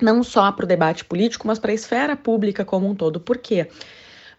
[0.00, 3.20] não só para o debate político, mas para a esfera pública como um todo.
[3.20, 3.68] Por quê?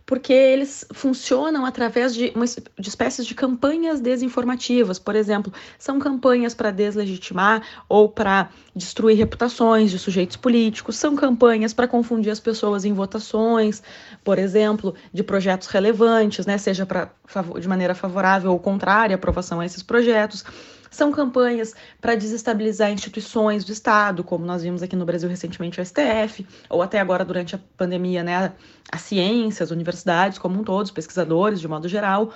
[0.06, 5.00] Porque eles funcionam através de, uma, de espécies de campanhas desinformativas.
[5.00, 11.74] Por exemplo, são campanhas para deslegitimar ou para destruir reputações de sujeitos políticos, são campanhas
[11.74, 13.82] para confundir as pessoas em votações,
[14.24, 17.12] por exemplo, de projetos relevantes, né, seja pra,
[17.60, 20.44] de maneira favorável ou contrária à aprovação a esses projetos
[20.92, 25.86] são campanhas para desestabilizar instituições do Estado, como nós vimos aqui no Brasil recentemente o
[25.86, 28.54] STF, ou até agora durante a pandemia, né,
[28.92, 32.34] a ciência, as universidades como um todo, os pesquisadores de modo geral.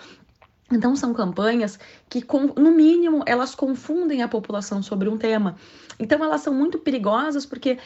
[0.72, 1.78] Então são campanhas
[2.10, 2.26] que,
[2.58, 5.58] no mínimo, elas confundem a população sobre um tema.
[6.00, 7.78] Então elas são muito perigosas porque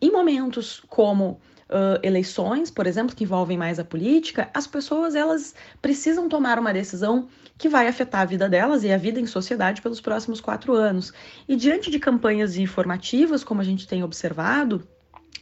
[0.00, 1.40] em momentos como
[1.72, 6.72] uh, eleições, por exemplo, que envolvem mais a política, as pessoas elas precisam tomar uma
[6.72, 10.74] decisão que vai afetar a vida delas e a vida em sociedade pelos próximos quatro
[10.74, 11.12] anos.
[11.48, 14.86] E diante de campanhas informativas, como a gente tem observado,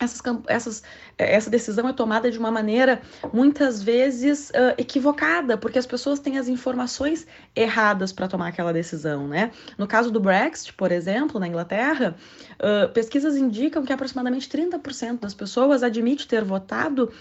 [0.00, 0.82] essas, essas,
[1.18, 6.18] eh, essa decisão é tomada de uma maneira muitas vezes uh, equivocada, porque as pessoas
[6.18, 9.50] têm as informações erradas para tomar aquela decisão, né?
[9.76, 12.16] No caso do Brexit, por exemplo, na Inglaterra,
[12.54, 17.12] uh, pesquisas indicam que aproximadamente 30% das pessoas admite ter votado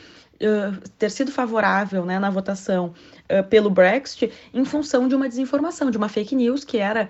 [0.41, 2.93] Uh, ter sido favorável né, na votação
[3.25, 7.09] uh, pelo Brexit em função de uma desinformação, de uma fake news que era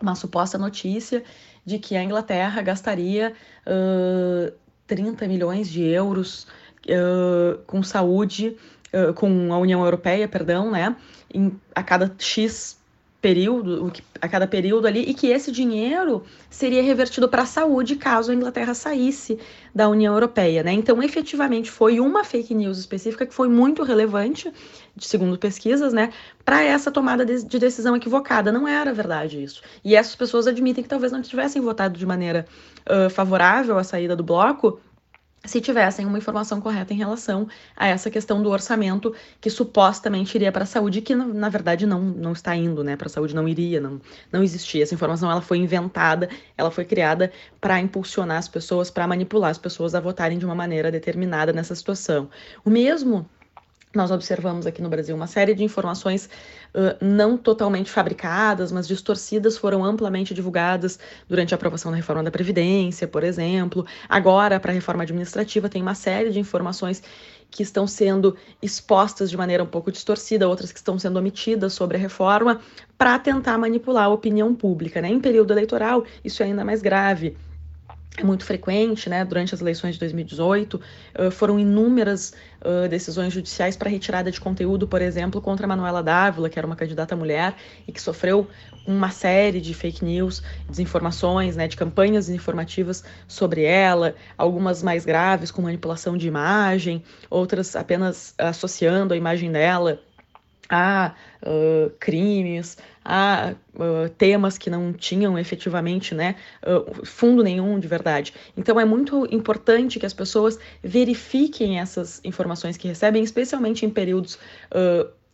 [0.00, 1.22] uma suposta notícia
[1.64, 3.34] de que a Inglaterra gastaria
[3.66, 4.50] uh,
[4.86, 6.46] 30 milhões de euros
[6.86, 8.56] uh, com saúde,
[8.92, 10.96] uh, com a União Europeia, perdão, né,
[11.32, 12.78] em, a cada X
[13.24, 18.30] período, a cada período ali, e que esse dinheiro seria revertido para a saúde caso
[18.30, 19.38] a Inglaterra saísse
[19.74, 20.72] da União Europeia, né?
[20.74, 24.52] Então, efetivamente, foi uma fake news específica que foi muito relevante,
[24.98, 26.12] segundo pesquisas, né,
[26.44, 28.52] para essa tomada de, de, decisão equivocada.
[28.52, 29.62] Não era verdade isso.
[29.82, 32.44] E essas pessoas admitem que talvez não tivessem votado de maneira
[32.86, 34.78] uh, favorável à saída do bloco
[35.44, 40.50] se tivessem uma informação correta em relação a essa questão do orçamento que supostamente iria
[40.50, 42.96] para a saúde, que na, verdade não, não está indo, né?
[42.96, 44.00] Para a saúde não iria, não,
[44.32, 44.82] não existia.
[44.82, 47.30] Essa informação ela foi inventada, ela foi criada
[47.60, 51.74] para impulsionar as pessoas, para manipular as pessoas a votarem de uma maneira determinada nessa
[51.74, 52.28] situação.
[52.64, 53.28] O mesmo
[53.96, 56.28] nós observamos aqui no Brasil uma série de informações
[56.74, 62.30] uh, não totalmente fabricadas, mas distorcidas, foram amplamente divulgadas durante a aprovação da reforma da
[62.30, 63.86] Previdência, por exemplo.
[64.08, 67.02] Agora, para a reforma administrativa, tem uma série de informações
[67.50, 71.96] que estão sendo expostas de maneira um pouco distorcida, outras que estão sendo omitidas sobre
[71.96, 72.60] a reforma,
[72.98, 75.00] para tentar manipular a opinião pública.
[75.00, 75.08] Né?
[75.08, 77.36] Em período eleitoral, isso é ainda mais grave
[78.16, 79.24] é muito frequente, né?
[79.24, 82.32] Durante as eleições de 2018, uh, foram inúmeras
[82.88, 87.14] decisões judiciais para retirada de conteúdo, por exemplo, contra Manuela Dávila, que era uma candidata
[87.14, 87.54] mulher
[87.86, 88.48] e que sofreu
[88.86, 91.68] uma série de fake news, desinformações, né?
[91.68, 99.12] De campanhas informativas sobre ela, algumas mais graves, com manipulação de imagem, outras apenas associando
[99.12, 100.00] a imagem dela
[100.68, 107.86] a uh, crimes, a uh, temas que não tinham efetivamente né, uh, fundo nenhum de
[107.86, 108.32] verdade.
[108.56, 114.38] Então é muito importante que as pessoas verifiquem essas informações que recebem, especialmente em períodos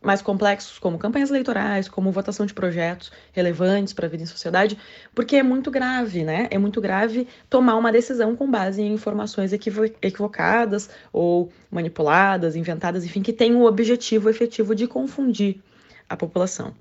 [0.02, 4.78] mais complexos, como campanhas eleitorais, como votação de projetos relevantes para a vida em sociedade,
[5.14, 6.48] porque é muito grave, né?
[6.50, 13.04] É muito grave tomar uma decisão com base em informações equivo equivocadas ou manipuladas, inventadas,
[13.04, 15.60] enfim, que tem o objetivo efetivo de confundir
[16.08, 16.74] a população.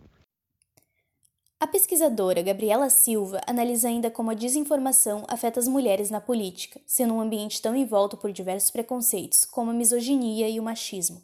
[1.62, 7.14] A pesquisadora Gabriela Silva analisa ainda como a desinformação afeta as mulheres na política, sendo
[7.14, 11.22] um ambiente tão envolto por diversos preconceitos, como a misoginia e o machismo.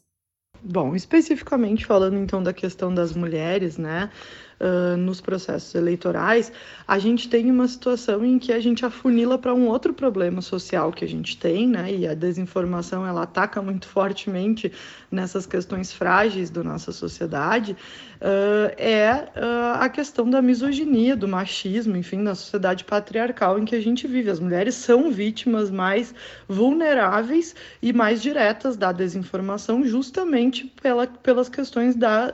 [0.62, 4.12] Bom, especificamente falando então da questão das mulheres, né?
[4.60, 6.52] Uh, nos processos eleitorais,
[6.88, 10.92] a gente tem uma situação em que a gente afunila para um outro problema social
[10.92, 11.94] que a gente tem, né?
[11.94, 14.72] E a desinformação ela ataca muito fortemente
[15.12, 21.96] nessas questões frágeis da nossa sociedade, uh, é uh, a questão da misoginia, do machismo,
[21.96, 24.30] enfim, na sociedade patriarcal em que a gente vive.
[24.30, 26.14] As mulheres são vítimas mais
[26.48, 32.32] vulneráveis e mais diretas da desinformação, justamente pela, pelas questões da,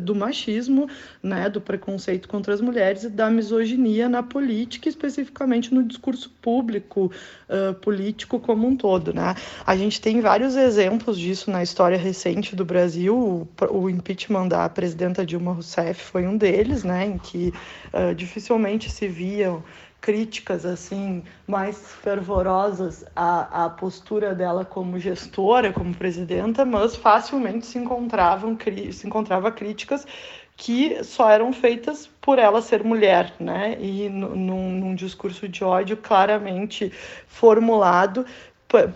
[0.00, 0.88] do machismo,
[1.22, 1.48] né?
[1.48, 7.10] Do preconceito contra as mulheres e da misoginia na política, especificamente no discurso público
[7.48, 9.12] uh, político como um todo.
[9.12, 9.34] Né?
[9.66, 13.16] A gente tem vários exemplos disso na história recente do Brasil.
[13.16, 17.52] O, o impeachment da presidenta Dilma Rousseff foi um deles, né, em que
[17.92, 19.62] uh, dificilmente se viam
[20.04, 27.78] críticas assim mais fervorosas à, à postura dela como gestora, como presidenta, mas facilmente se
[27.78, 28.54] encontravam
[28.92, 30.06] se encontrava críticas
[30.56, 33.76] que só eram feitas por ela ser mulher, né?
[33.80, 36.92] E num, num discurso de ódio claramente
[37.26, 38.24] formulado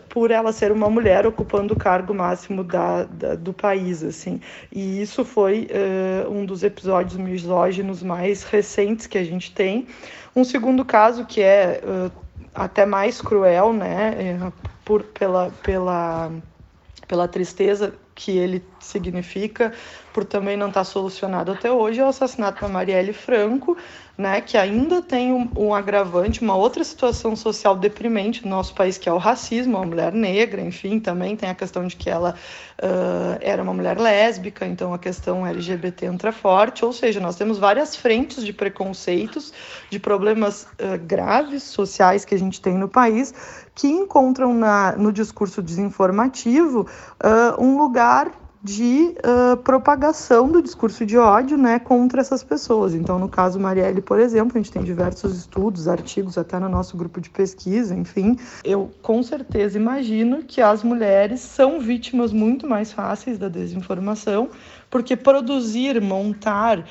[0.08, 4.40] por ela ser uma mulher ocupando o cargo máximo da, da do país, assim.
[4.72, 9.86] E isso foi uh, um dos episódios misóginos mais recentes que a gente tem.
[10.34, 12.10] Um segundo caso que é uh,
[12.54, 14.50] até mais cruel, né,
[14.84, 16.32] por, pela, pela,
[17.06, 19.72] pela tristeza que ele significa,
[20.18, 23.76] por também não estar tá solucionado até hoje, é o assassinato da Marielle Franco,
[24.16, 28.98] né, que ainda tem um, um, agravante, uma outra situação social deprimente no nosso país,
[28.98, 32.34] que é o racismo, a mulher negra, enfim, também tem a questão de que ela
[32.82, 37.56] uh, era uma mulher lésbica, então a questão LGBT entra forte, ou seja, nós temos
[37.56, 39.52] várias frentes de preconceitos,
[39.88, 43.32] de problemas uh, graves sociais que a gente tem no país,
[43.72, 46.88] que encontram na, no discurso desinformativo
[47.22, 52.94] uh, um lugar de uh, propagação do discurso de ódio né, contra essas pessoas.
[52.94, 56.96] Então, no caso Marielle, por exemplo, a gente tem diversos estudos, artigos até no nosso
[56.96, 58.36] grupo de pesquisa, enfim.
[58.64, 64.48] Eu com certeza imagino que as mulheres são vítimas muito mais fáceis da desinformação,
[64.90, 66.84] porque produzir, montar, uh,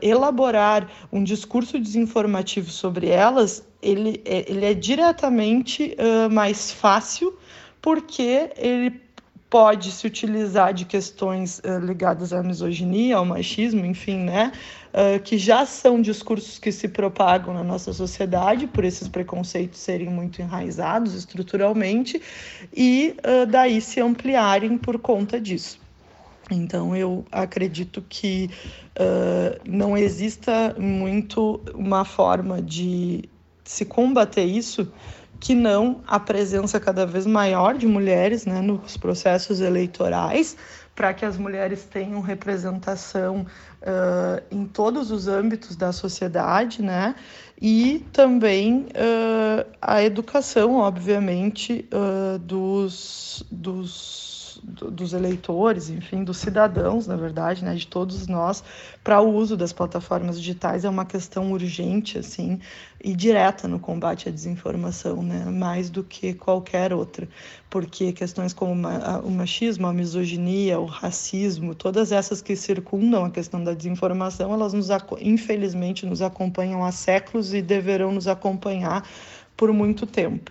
[0.00, 7.34] elaborar um discurso desinformativo sobre elas, ele, é, ele é diretamente uh, mais fácil,
[7.80, 8.90] porque ele
[9.50, 14.52] pode se utilizar de questões uh, ligadas à misoginia, ao machismo, enfim, né?
[14.94, 20.08] Uh, que já são discursos que se propagam na nossa sociedade por esses preconceitos serem
[20.08, 22.22] muito enraizados estruturalmente
[22.74, 25.80] e uh, daí se ampliarem por conta disso.
[26.48, 28.50] Então, eu acredito que
[29.64, 33.22] não exista muito uma forma de
[33.64, 34.92] se combater isso
[35.40, 40.56] que não a presença cada vez maior de mulheres né, nos processos eleitorais,
[40.94, 43.46] para que as mulheres tenham representação
[43.80, 47.14] uh, em todos os âmbitos da sociedade, né?
[47.60, 57.16] E também uh, a educação, obviamente, uh, dos, dos dos eleitores, enfim, dos cidadãos, na
[57.16, 58.64] verdade, né, de todos nós,
[59.04, 62.60] para o uso das plataformas digitais é uma questão urgente, assim,
[63.02, 67.28] e direta no combate à desinformação, né, mais do que qualquer outra,
[67.68, 68.72] porque questões como
[69.24, 74.72] o machismo, a misoginia, o racismo, todas essas que circundam a questão da desinformação, elas
[74.72, 74.88] nos,
[75.20, 79.04] infelizmente nos acompanham há séculos e deverão nos acompanhar
[79.56, 80.50] por muito tempo.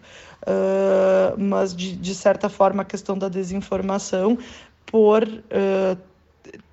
[0.49, 4.35] Uh, mas de, de, certa forma a questão da desinformação
[4.83, 5.97] por uh,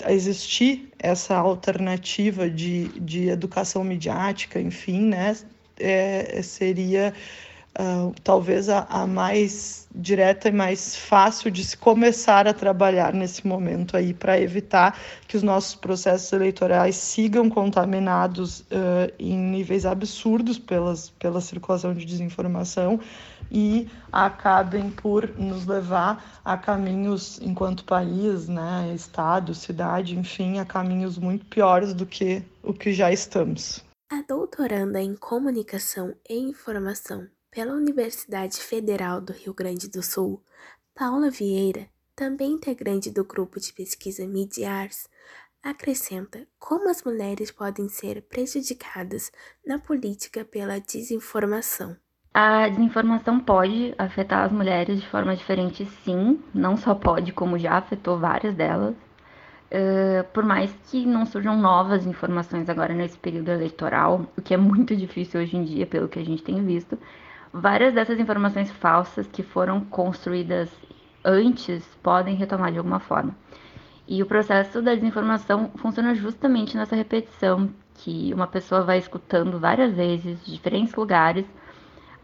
[0.08, 5.36] existir essa alternativa de, de educação midiática, enfim, né,
[5.78, 7.12] é, seria
[7.78, 13.46] uh, talvez a, a, mais direta e mais fácil de se começar a trabalhar nesse
[13.46, 14.98] momento aí para evitar
[15.28, 22.04] que os nossos processos eleitorais sigam contaminados uh, em níveis absurdos pelas, pela circulação de
[22.04, 23.00] desinformação
[23.50, 31.18] e acabem por nos levar a caminhos enquanto país, né, estado, cidade, enfim, a caminhos
[31.18, 33.84] muito piores do que o que já estamos.
[34.10, 40.42] A doutoranda em Comunicação e Informação pela Universidade Federal do Rio Grande do Sul,
[40.94, 45.08] Paula Vieira, também integrante do grupo de pesquisa Midiars,
[45.62, 49.32] acrescenta como as mulheres podem ser prejudicadas
[49.66, 51.96] na política pela desinformação.
[52.38, 57.78] A desinformação pode afetar as mulheres de forma diferente, sim, não só pode, como já
[57.78, 58.94] afetou várias delas.
[59.72, 64.56] Uh, por mais que não surjam novas informações agora nesse período eleitoral, o que é
[64.58, 66.98] muito difícil hoje em dia, pelo que a gente tem visto,
[67.50, 70.70] várias dessas informações falsas que foram construídas
[71.24, 73.34] antes podem retomar de alguma forma.
[74.06, 79.94] E o processo da desinformação funciona justamente nessa repetição, que uma pessoa vai escutando várias
[79.94, 81.46] vezes, de diferentes lugares,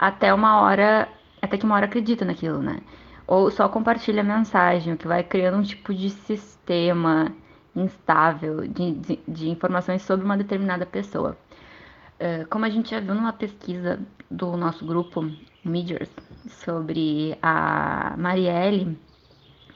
[0.02, 1.08] até uma hora,
[1.40, 2.80] até que uma hora acredita naquilo, né?
[3.24, 7.32] Ou só compartilha a mensagem, o que vai criando um tipo de sistema
[7.74, 11.38] instável de, de, de informações sobre uma determinada pessoa.
[12.20, 15.30] Uh, como a gente já viu numa pesquisa do nosso grupo
[15.64, 16.10] Midgers
[16.48, 18.98] sobre a Marielle,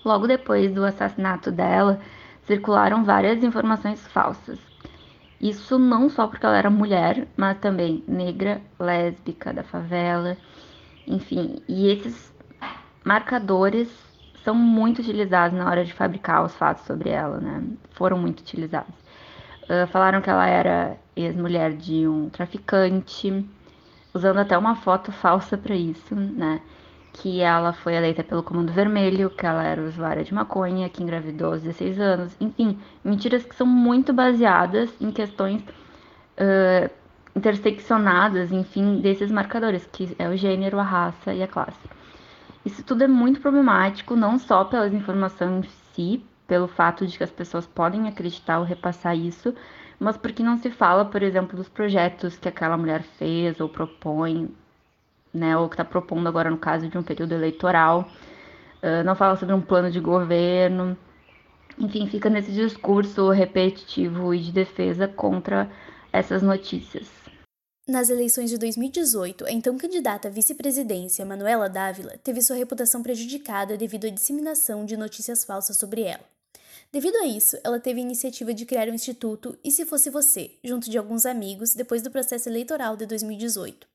[0.05, 2.01] logo depois do assassinato dela,
[2.43, 4.59] circularam várias informações falsas.
[5.41, 10.37] Isso não só porque ela era mulher, mas também negra, lésbica, da favela,
[11.07, 11.63] enfim.
[11.69, 12.33] E esses
[13.05, 13.89] marcadores
[14.43, 17.63] são muito utilizados na hora de fabricar os fatos sobre ela, né?
[17.91, 18.95] Foram muito utilizados.
[19.65, 23.45] Uh, falaram que ela era ex-mulher de um traficante,
[24.15, 26.61] usando até uma foto falsa para isso, né?
[27.19, 31.53] Que ela foi eleita pelo Comando Vermelho, que ela era usuária de maconha, que engravidou
[31.53, 32.37] aos 16 anos.
[32.41, 36.91] Enfim, mentiras que são muito baseadas em questões uh,
[37.35, 41.79] interseccionadas, enfim, desses marcadores, que é o gênero, a raça e a classe.
[42.65, 47.25] Isso tudo é muito problemático, não só pelas informações em si, pelo fato de que
[47.25, 49.55] as pessoas podem acreditar ou repassar isso,
[49.99, 54.49] mas porque não se fala, por exemplo, dos projetos que aquela mulher fez ou propõe,
[55.37, 58.09] né, ou que está propondo agora no caso de um período eleitoral,
[58.83, 60.97] uh, não fala sobre um plano de governo,
[61.79, 65.71] enfim, fica nesse discurso repetitivo e de defesa contra
[66.13, 67.07] essas notícias.
[67.87, 73.77] Nas eleições de 2018, a então candidata à vice-presidência, Manuela Dávila, teve sua reputação prejudicada
[73.77, 76.25] devido à disseminação de notícias falsas sobre ela.
[76.93, 80.53] Devido a isso, ela teve a iniciativa de criar um instituto E Se Fosse Você,
[80.65, 83.87] junto de alguns amigos, depois do processo eleitoral de 2018.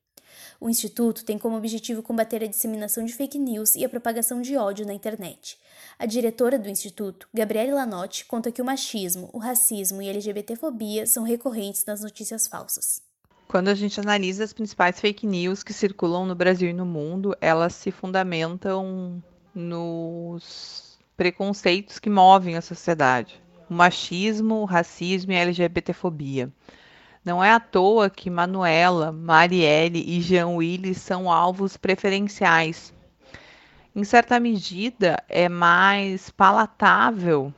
[0.60, 4.56] O Instituto tem como objetivo combater a disseminação de fake news e a propagação de
[4.56, 5.58] ódio na internet.
[5.98, 11.06] A diretora do Instituto, Gabriele Lanotti, conta que o machismo, o racismo e a LGBTfobia
[11.06, 13.02] são recorrentes nas notícias falsas.
[13.48, 17.36] Quando a gente analisa as principais fake news que circulam no Brasil e no mundo,
[17.40, 19.22] elas se fundamentam
[19.54, 26.50] nos preconceitos que movem a sociedade: o machismo, o racismo e a LGBTfobia.
[27.24, 32.92] Não é à toa que Manuela, Marielle e Jean Willis são alvos preferenciais.
[33.94, 37.52] Em certa medida, é mais palatável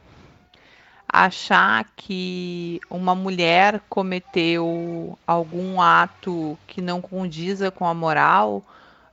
[1.08, 8.62] achar que uma mulher cometeu algum ato que não condiza com a moral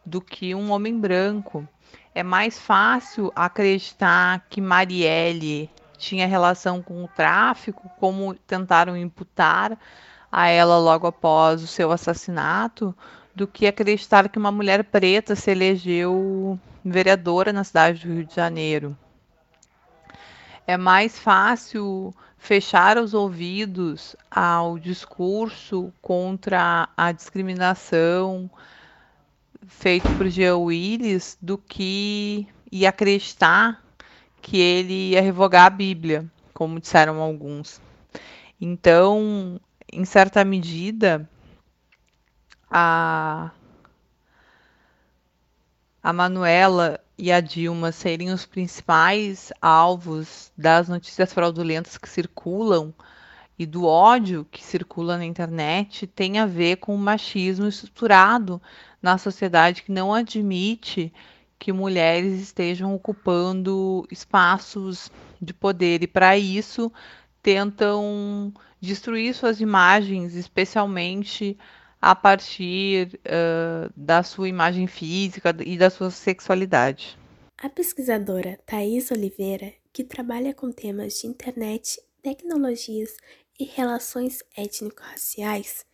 [0.06, 1.68] do que um homem branco
[2.14, 9.78] é mais fácil acreditar que Marielle tinha relação com o tráfico, como tentaram imputar
[10.32, 12.96] a ela logo após o seu assassinato,
[13.36, 18.36] do que acreditar que uma mulher preta se elegeu vereadora na cidade do Rio de
[18.36, 18.98] Janeiro.
[20.68, 28.50] é mais fácil fechar os ouvidos ao discurso contra a discriminação
[29.68, 33.84] feito por Jean Willis do que e acreditar
[34.42, 37.82] que ele ia revogar a Bíblia, como disseram alguns.
[38.60, 39.60] Então,
[39.92, 41.30] em certa medida,
[42.70, 43.52] a
[46.04, 52.92] a Manuela e a Dilma serem os principais alvos das notícias fraudulentas que circulam
[53.58, 58.60] e do ódio que circula na internet tem a ver com o machismo estruturado
[59.00, 61.14] na sociedade que não admite
[61.60, 66.02] que mulheres estejam ocupando espaços de poder.
[66.02, 66.92] E para isso
[67.44, 68.52] tentam
[68.82, 71.56] destruir suas imagens, especialmente
[72.02, 77.16] a partir uh, da sua imagem física e da sua sexualidade.
[77.58, 83.16] A pesquisadora Thais Oliveira, que trabalha com temas de internet, tecnologias
[83.60, 85.86] e relações étnico-raciais,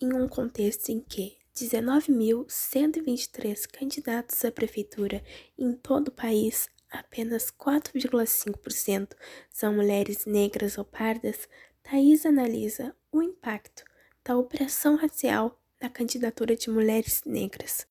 [0.00, 5.22] em um contexto em que 19.123 candidatos à prefeitura
[5.56, 9.10] em todo o país, apenas 4,5%
[9.48, 11.48] são mulheres negras ou pardas,
[11.82, 13.84] Thais analisa o impacto
[14.24, 17.86] da opressão racial na candidatura de mulheres negras.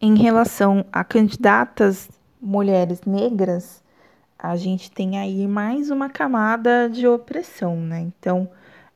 [0.00, 2.08] Em relação a candidatas
[2.40, 3.82] mulheres negras,
[4.38, 8.00] a gente tem aí mais uma camada de opressão, né?
[8.00, 8.50] Então,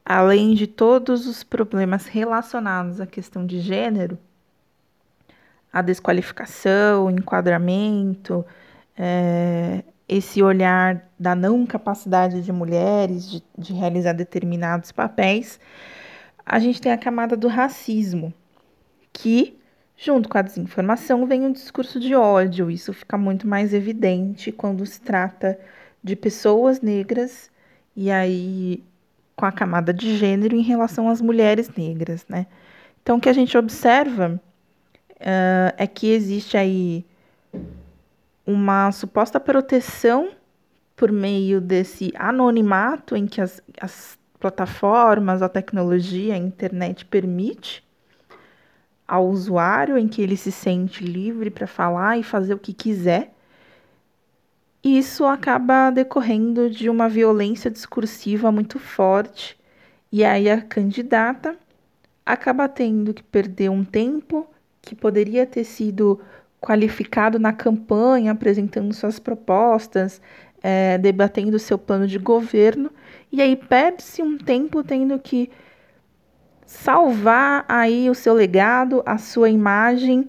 [0.04, 4.18] além de todos os problemas relacionados à questão de gênero,
[5.72, 8.44] a desqualificação, o enquadramento,
[8.96, 15.60] é, esse olhar da não capacidade de mulheres de, de realizar determinados papéis,
[16.46, 18.32] a gente tem a camada do racismo,
[19.12, 19.58] que,
[19.96, 22.70] junto com a desinformação, vem um discurso de ódio.
[22.70, 25.58] Isso fica muito mais evidente quando se trata
[26.02, 27.50] de pessoas negras
[27.94, 28.82] e aí
[29.36, 32.46] com a camada de gênero em relação às mulheres negras, né?
[33.02, 34.40] Então, o que a gente observa
[35.12, 37.04] uh, é que existe aí
[38.48, 40.30] uma suposta proteção
[40.96, 47.86] por meio desse anonimato em que as, as plataformas, a tecnologia, a internet permite
[49.06, 53.34] ao usuário, em que ele se sente livre para falar e fazer o que quiser.
[54.82, 59.58] Isso acaba decorrendo de uma violência discursiva muito forte,
[60.10, 61.54] e aí a candidata
[62.24, 64.48] acaba tendo que perder um tempo
[64.80, 66.18] que poderia ter sido
[66.60, 70.20] qualificado na campanha, apresentando suas propostas,
[70.62, 72.90] é, debatendo seu plano de governo,
[73.30, 75.50] e aí perde-se um tempo tendo que
[76.66, 80.26] salvar aí o seu legado, a sua imagem, uh,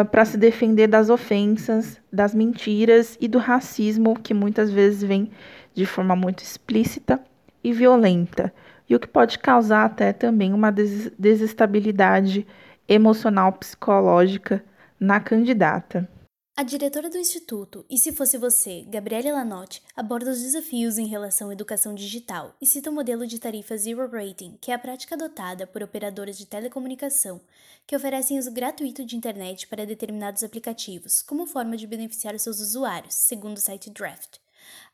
[0.00, 5.30] ah, para se defender das ofensas, das mentiras e do racismo que muitas vezes vem
[5.72, 7.20] de forma muito explícita
[7.62, 8.52] e violenta,
[8.88, 12.46] e o que pode causar até também uma des desestabilidade
[12.88, 14.64] emocional psicológica
[15.02, 16.08] na candidata.
[16.56, 21.48] A diretora do Instituto, E Se Fosse Você, Gabriele Lanotte, aborda os desafios em relação
[21.50, 25.16] à educação digital e cita o modelo de tarifa Zero Rating, que é a prática
[25.16, 27.40] adotada por operadoras de telecomunicação
[27.84, 32.60] que oferecem uso gratuito de internet para determinados aplicativos, como forma de beneficiar os seus
[32.60, 34.36] usuários, segundo o site Draft.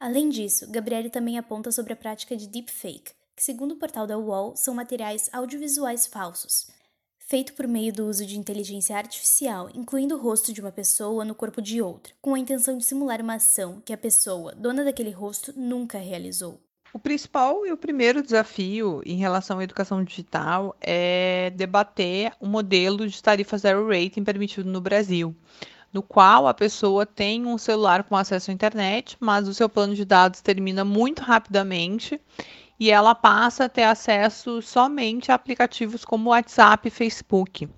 [0.01, 4.17] Além disso, Gabriele também aponta sobre a prática de deepfake, que, segundo o portal da
[4.17, 6.79] UOL, são materiais audiovisuais falsos
[7.29, 11.35] feito por meio do uso de inteligência artificial, incluindo o rosto de uma pessoa no
[11.35, 15.11] corpo de outra, com a intenção de simular uma ação que a pessoa, dona daquele
[15.11, 16.59] rosto, nunca realizou.
[16.91, 23.07] O principal e o primeiro desafio em relação à educação digital é debater o modelo
[23.07, 25.37] de tarifa zero rating permitido no Brasil,
[25.93, 29.95] no qual a pessoa tem um celular com acesso à internet, mas o seu plano
[29.95, 32.19] de dados termina muito rapidamente
[32.79, 37.69] e ela passa a ter acesso somente a aplicativos como WhatsApp e Facebook,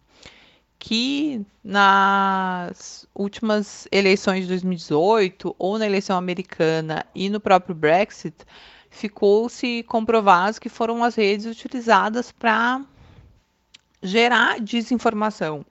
[0.78, 8.36] que nas últimas eleições de 2018 ou na eleição americana e no próprio Brexit
[8.90, 12.84] ficou-se comprovado que foram as redes utilizadas para
[14.03, 15.64] gerar desinformação,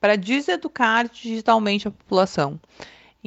[0.00, 2.60] para deseducar digitalmente a população.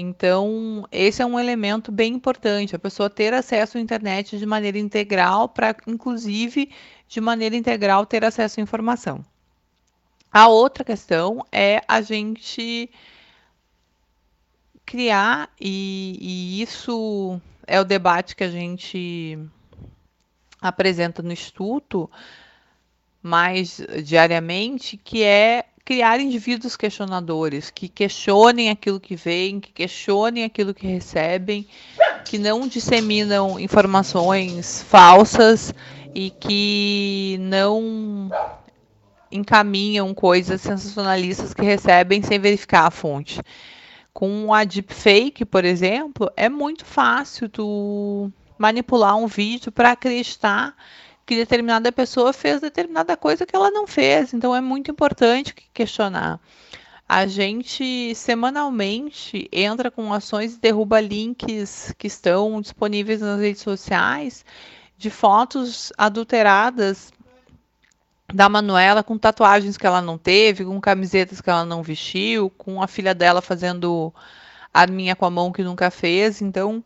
[0.01, 4.79] Então, esse é um elemento bem importante, a pessoa ter acesso à internet de maneira
[4.79, 6.71] integral, para, inclusive,
[7.05, 9.25] de maneira integral, ter acesso à informação.
[10.31, 12.89] A outra questão é a gente
[14.85, 19.37] criar, e, e isso é o debate que a gente
[20.61, 22.09] apresenta no Instituto
[23.21, 30.71] mais diariamente, que é criar indivíduos questionadores, que questionem aquilo que veem, que questionem aquilo
[30.71, 31.67] que recebem
[32.23, 35.73] que não disseminam informações falsas
[36.13, 38.29] e que não
[39.31, 43.41] encaminham coisas sensacionalistas que recebem sem verificar a fonte.
[44.13, 50.75] Com a deepfake, por exemplo, é muito fácil tu manipular um vídeo para acreditar
[51.29, 54.33] que determinada pessoa fez determinada coisa que ela não fez.
[54.33, 56.39] Então é muito importante questionar.
[57.07, 64.43] A gente semanalmente entra com ações e derruba links que estão disponíveis nas redes sociais
[64.97, 67.13] de fotos adulteradas
[68.33, 72.81] da Manuela com tatuagens que ela não teve, com camisetas que ela não vestiu, com
[72.81, 74.11] a filha dela fazendo
[74.73, 76.41] arminha com a mão que nunca fez.
[76.41, 76.83] Então,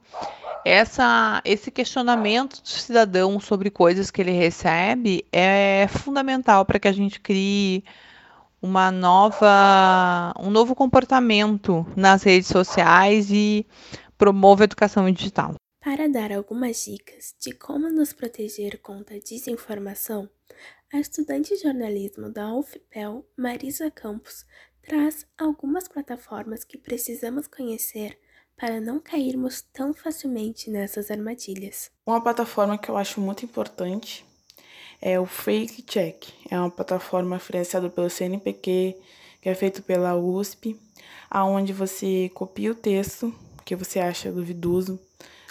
[0.66, 6.92] essa, esse questionamento do cidadão sobre coisas que ele recebe é fundamental para que a
[6.92, 7.84] gente crie
[8.62, 13.68] uma nova, um novo comportamento nas redes sociais e
[14.18, 15.56] promova a educação digital.
[15.82, 20.30] Para dar algumas dicas de como nos proteger contra a desinformação,
[20.94, 24.46] a estudante de jornalismo da UFPEL, Marisa Campos,
[24.82, 28.18] traz algumas plataformas que precisamos conhecer
[28.58, 31.92] para não cairmos tão facilmente nessas armadilhas.
[32.06, 34.26] Uma plataforma que eu acho muito importante
[35.02, 36.28] é o Fake Check.
[36.50, 38.96] É uma plataforma financiada pelo CNPq,
[39.42, 40.80] que é feito pela USP,
[41.30, 43.34] aonde você copia o texto
[43.66, 45.00] que você acha duvidoso,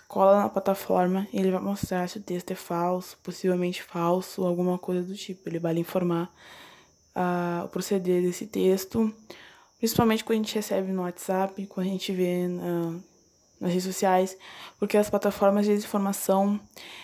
[0.06, 4.78] cola na plataforma e ele vai mostrar se o texto é falso, possivelmente falso, alguma
[4.78, 5.48] coisa do tipo.
[5.48, 6.30] Ele vai lhe informar
[7.16, 9.12] uh, o proceder desse texto,
[9.82, 13.02] principalmente quando a gente recebe no WhatsApp, quando a gente vê uh,
[13.60, 14.38] nas redes sociais,
[14.78, 16.60] porque as plataformas de desinformação,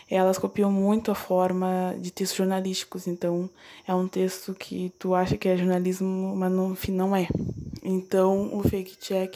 [0.09, 3.51] elas copiam muito a forma de textos jornalísticos, então
[3.85, 7.27] é um texto que tu acha que é jornalismo, mas no fim não é.
[7.83, 9.35] Então o fake check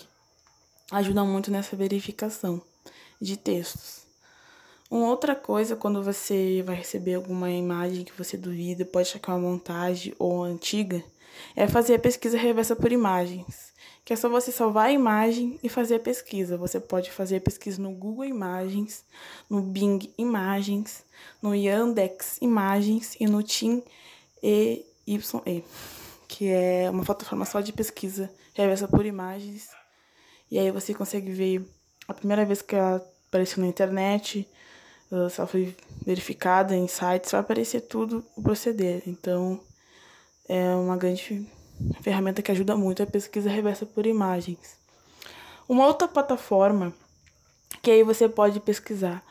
[0.93, 2.63] ajuda muito nessa verificação
[3.21, 4.03] de textos.
[4.89, 9.29] Uma outra coisa, quando você vai receber alguma imagem que você duvida, pode achar que
[9.29, 11.03] é uma montagem ou antiga,
[11.55, 13.73] é fazer a pesquisa reversa por imagens,
[14.05, 16.57] que é só você salvar a imagem e fazer a pesquisa.
[16.57, 19.05] Você pode fazer a pesquisa no Google Imagens,
[19.49, 21.05] no Bing Imagens,
[21.41, 23.83] no Yandex Imagens e no Tim
[24.43, 25.65] EYE,
[26.27, 29.71] que é uma plataforma só de pesquisa reversa por imagens.
[30.51, 31.65] E aí você consegue ver
[32.07, 32.97] a primeira vez que ela
[33.29, 34.47] apareceu na internet,
[35.09, 39.03] se ela foi verificada em sites, vai aparecer tudo o proceder.
[39.07, 39.61] Então,
[40.53, 41.47] é uma grande
[42.03, 44.77] ferramenta que ajuda muito a pesquisa reversa por imagens.
[45.67, 46.93] Uma outra plataforma
[47.81, 49.25] que aí você pode pesquisar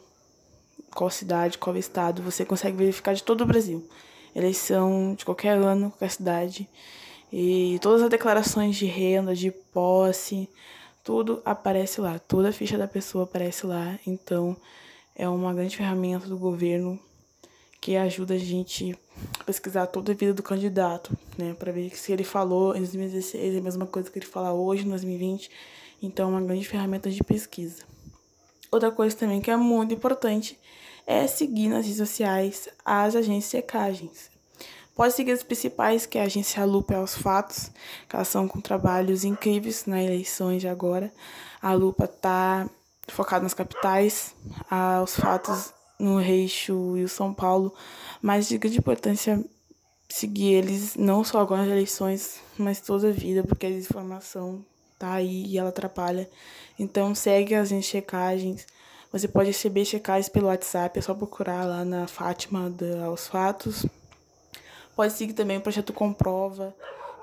[0.94, 3.86] qual cidade, qual estado, você consegue verificar de todo o Brasil.
[4.34, 6.68] Eleição de qualquer ano, qualquer cidade.
[7.32, 10.48] E todas as declarações de renda, de posse,
[11.04, 12.18] tudo aparece lá.
[12.18, 13.98] Toda a ficha da pessoa aparece lá.
[14.06, 14.56] Então,
[15.14, 16.98] é uma grande ferramenta do governo
[17.80, 18.96] que ajuda a gente
[19.38, 21.54] a pesquisar toda a vida do candidato, né?
[21.54, 24.84] Para ver se ele falou em 2016 é a mesma coisa que ele fala hoje,
[24.84, 25.50] em 2020.
[26.02, 27.82] Então, é uma grande ferramenta de pesquisa.
[28.70, 30.58] Outra coisa também que é muito importante
[31.08, 34.30] é seguir nas redes sociais as agências secagens.
[34.94, 37.70] Pode seguir as principais, que é a agência Lupa aos Fatos,
[38.06, 41.10] que elas são com trabalhos incríveis nas eleições de agora.
[41.62, 42.68] A Lupa está
[43.08, 44.34] focada nas capitais,
[44.70, 47.72] aos fatos no Reixo e o São Paulo,
[48.20, 49.42] mas de grande importância
[50.10, 54.62] seguir eles não só agora nas eleições, mas toda a vida, porque a desinformação
[54.98, 56.28] tá aí e ela atrapalha.
[56.78, 58.66] Então segue as checagens.
[59.10, 62.70] Você pode receber checagens pelo WhatsApp, é só procurar lá na Fátima
[63.06, 63.86] aos Fatos.
[64.94, 66.74] Pode seguir também o projeto Comprova,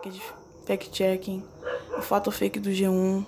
[0.01, 0.21] que é de
[0.65, 1.43] fact-checking,
[1.97, 3.25] o fato fake do G1.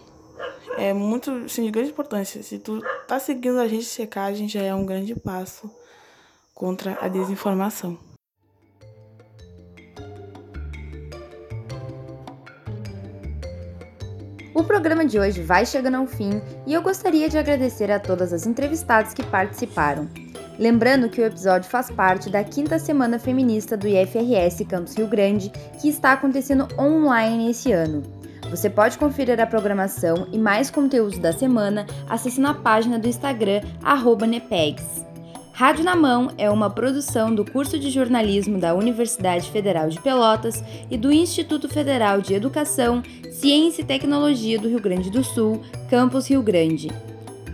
[0.77, 2.41] É muito, assim, de grande importância.
[2.41, 5.69] Se tu tá seguindo a gente de checagem, já é um grande passo
[6.53, 8.06] contra a desinformação.
[14.57, 18.33] O programa de hoje vai chegando ao fim e eu gostaria de agradecer a todas
[18.33, 20.09] as entrevistadas que participaram.
[20.57, 25.51] Lembrando que o episódio faz parte da quinta semana feminista do IFRS Campus Rio Grande,
[25.79, 28.01] que está acontecendo online esse ano.
[28.49, 33.61] Você pode conferir a programação e mais conteúdos da semana acessando a página do Instagram
[34.27, 35.05] @nepegs.
[35.57, 40.63] Rádio na Mão é uma produção do curso de jornalismo da Universidade Federal de Pelotas
[40.87, 43.01] e do Instituto Federal de Educação,
[43.31, 46.89] Ciência e Tecnologia do Rio Grande do Sul, Campus Rio Grande.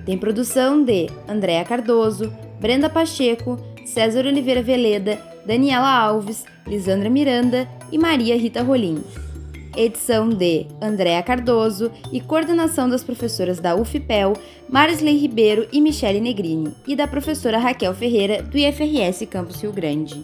[0.06, 2.30] Tem produção de Andréa Cardoso,
[2.60, 9.01] Brenda Pacheco, César Oliveira Veleda, Daniela Alves, Lisandra Miranda e Maria Rita Rolim.
[9.76, 14.34] Edição de Andréa Cardoso e coordenação das professoras da UFPEL,
[14.70, 20.24] Marisley Ribeiro e Michele Negrini, e da professora Raquel Ferreira, do IFRS Campus Rio Grande.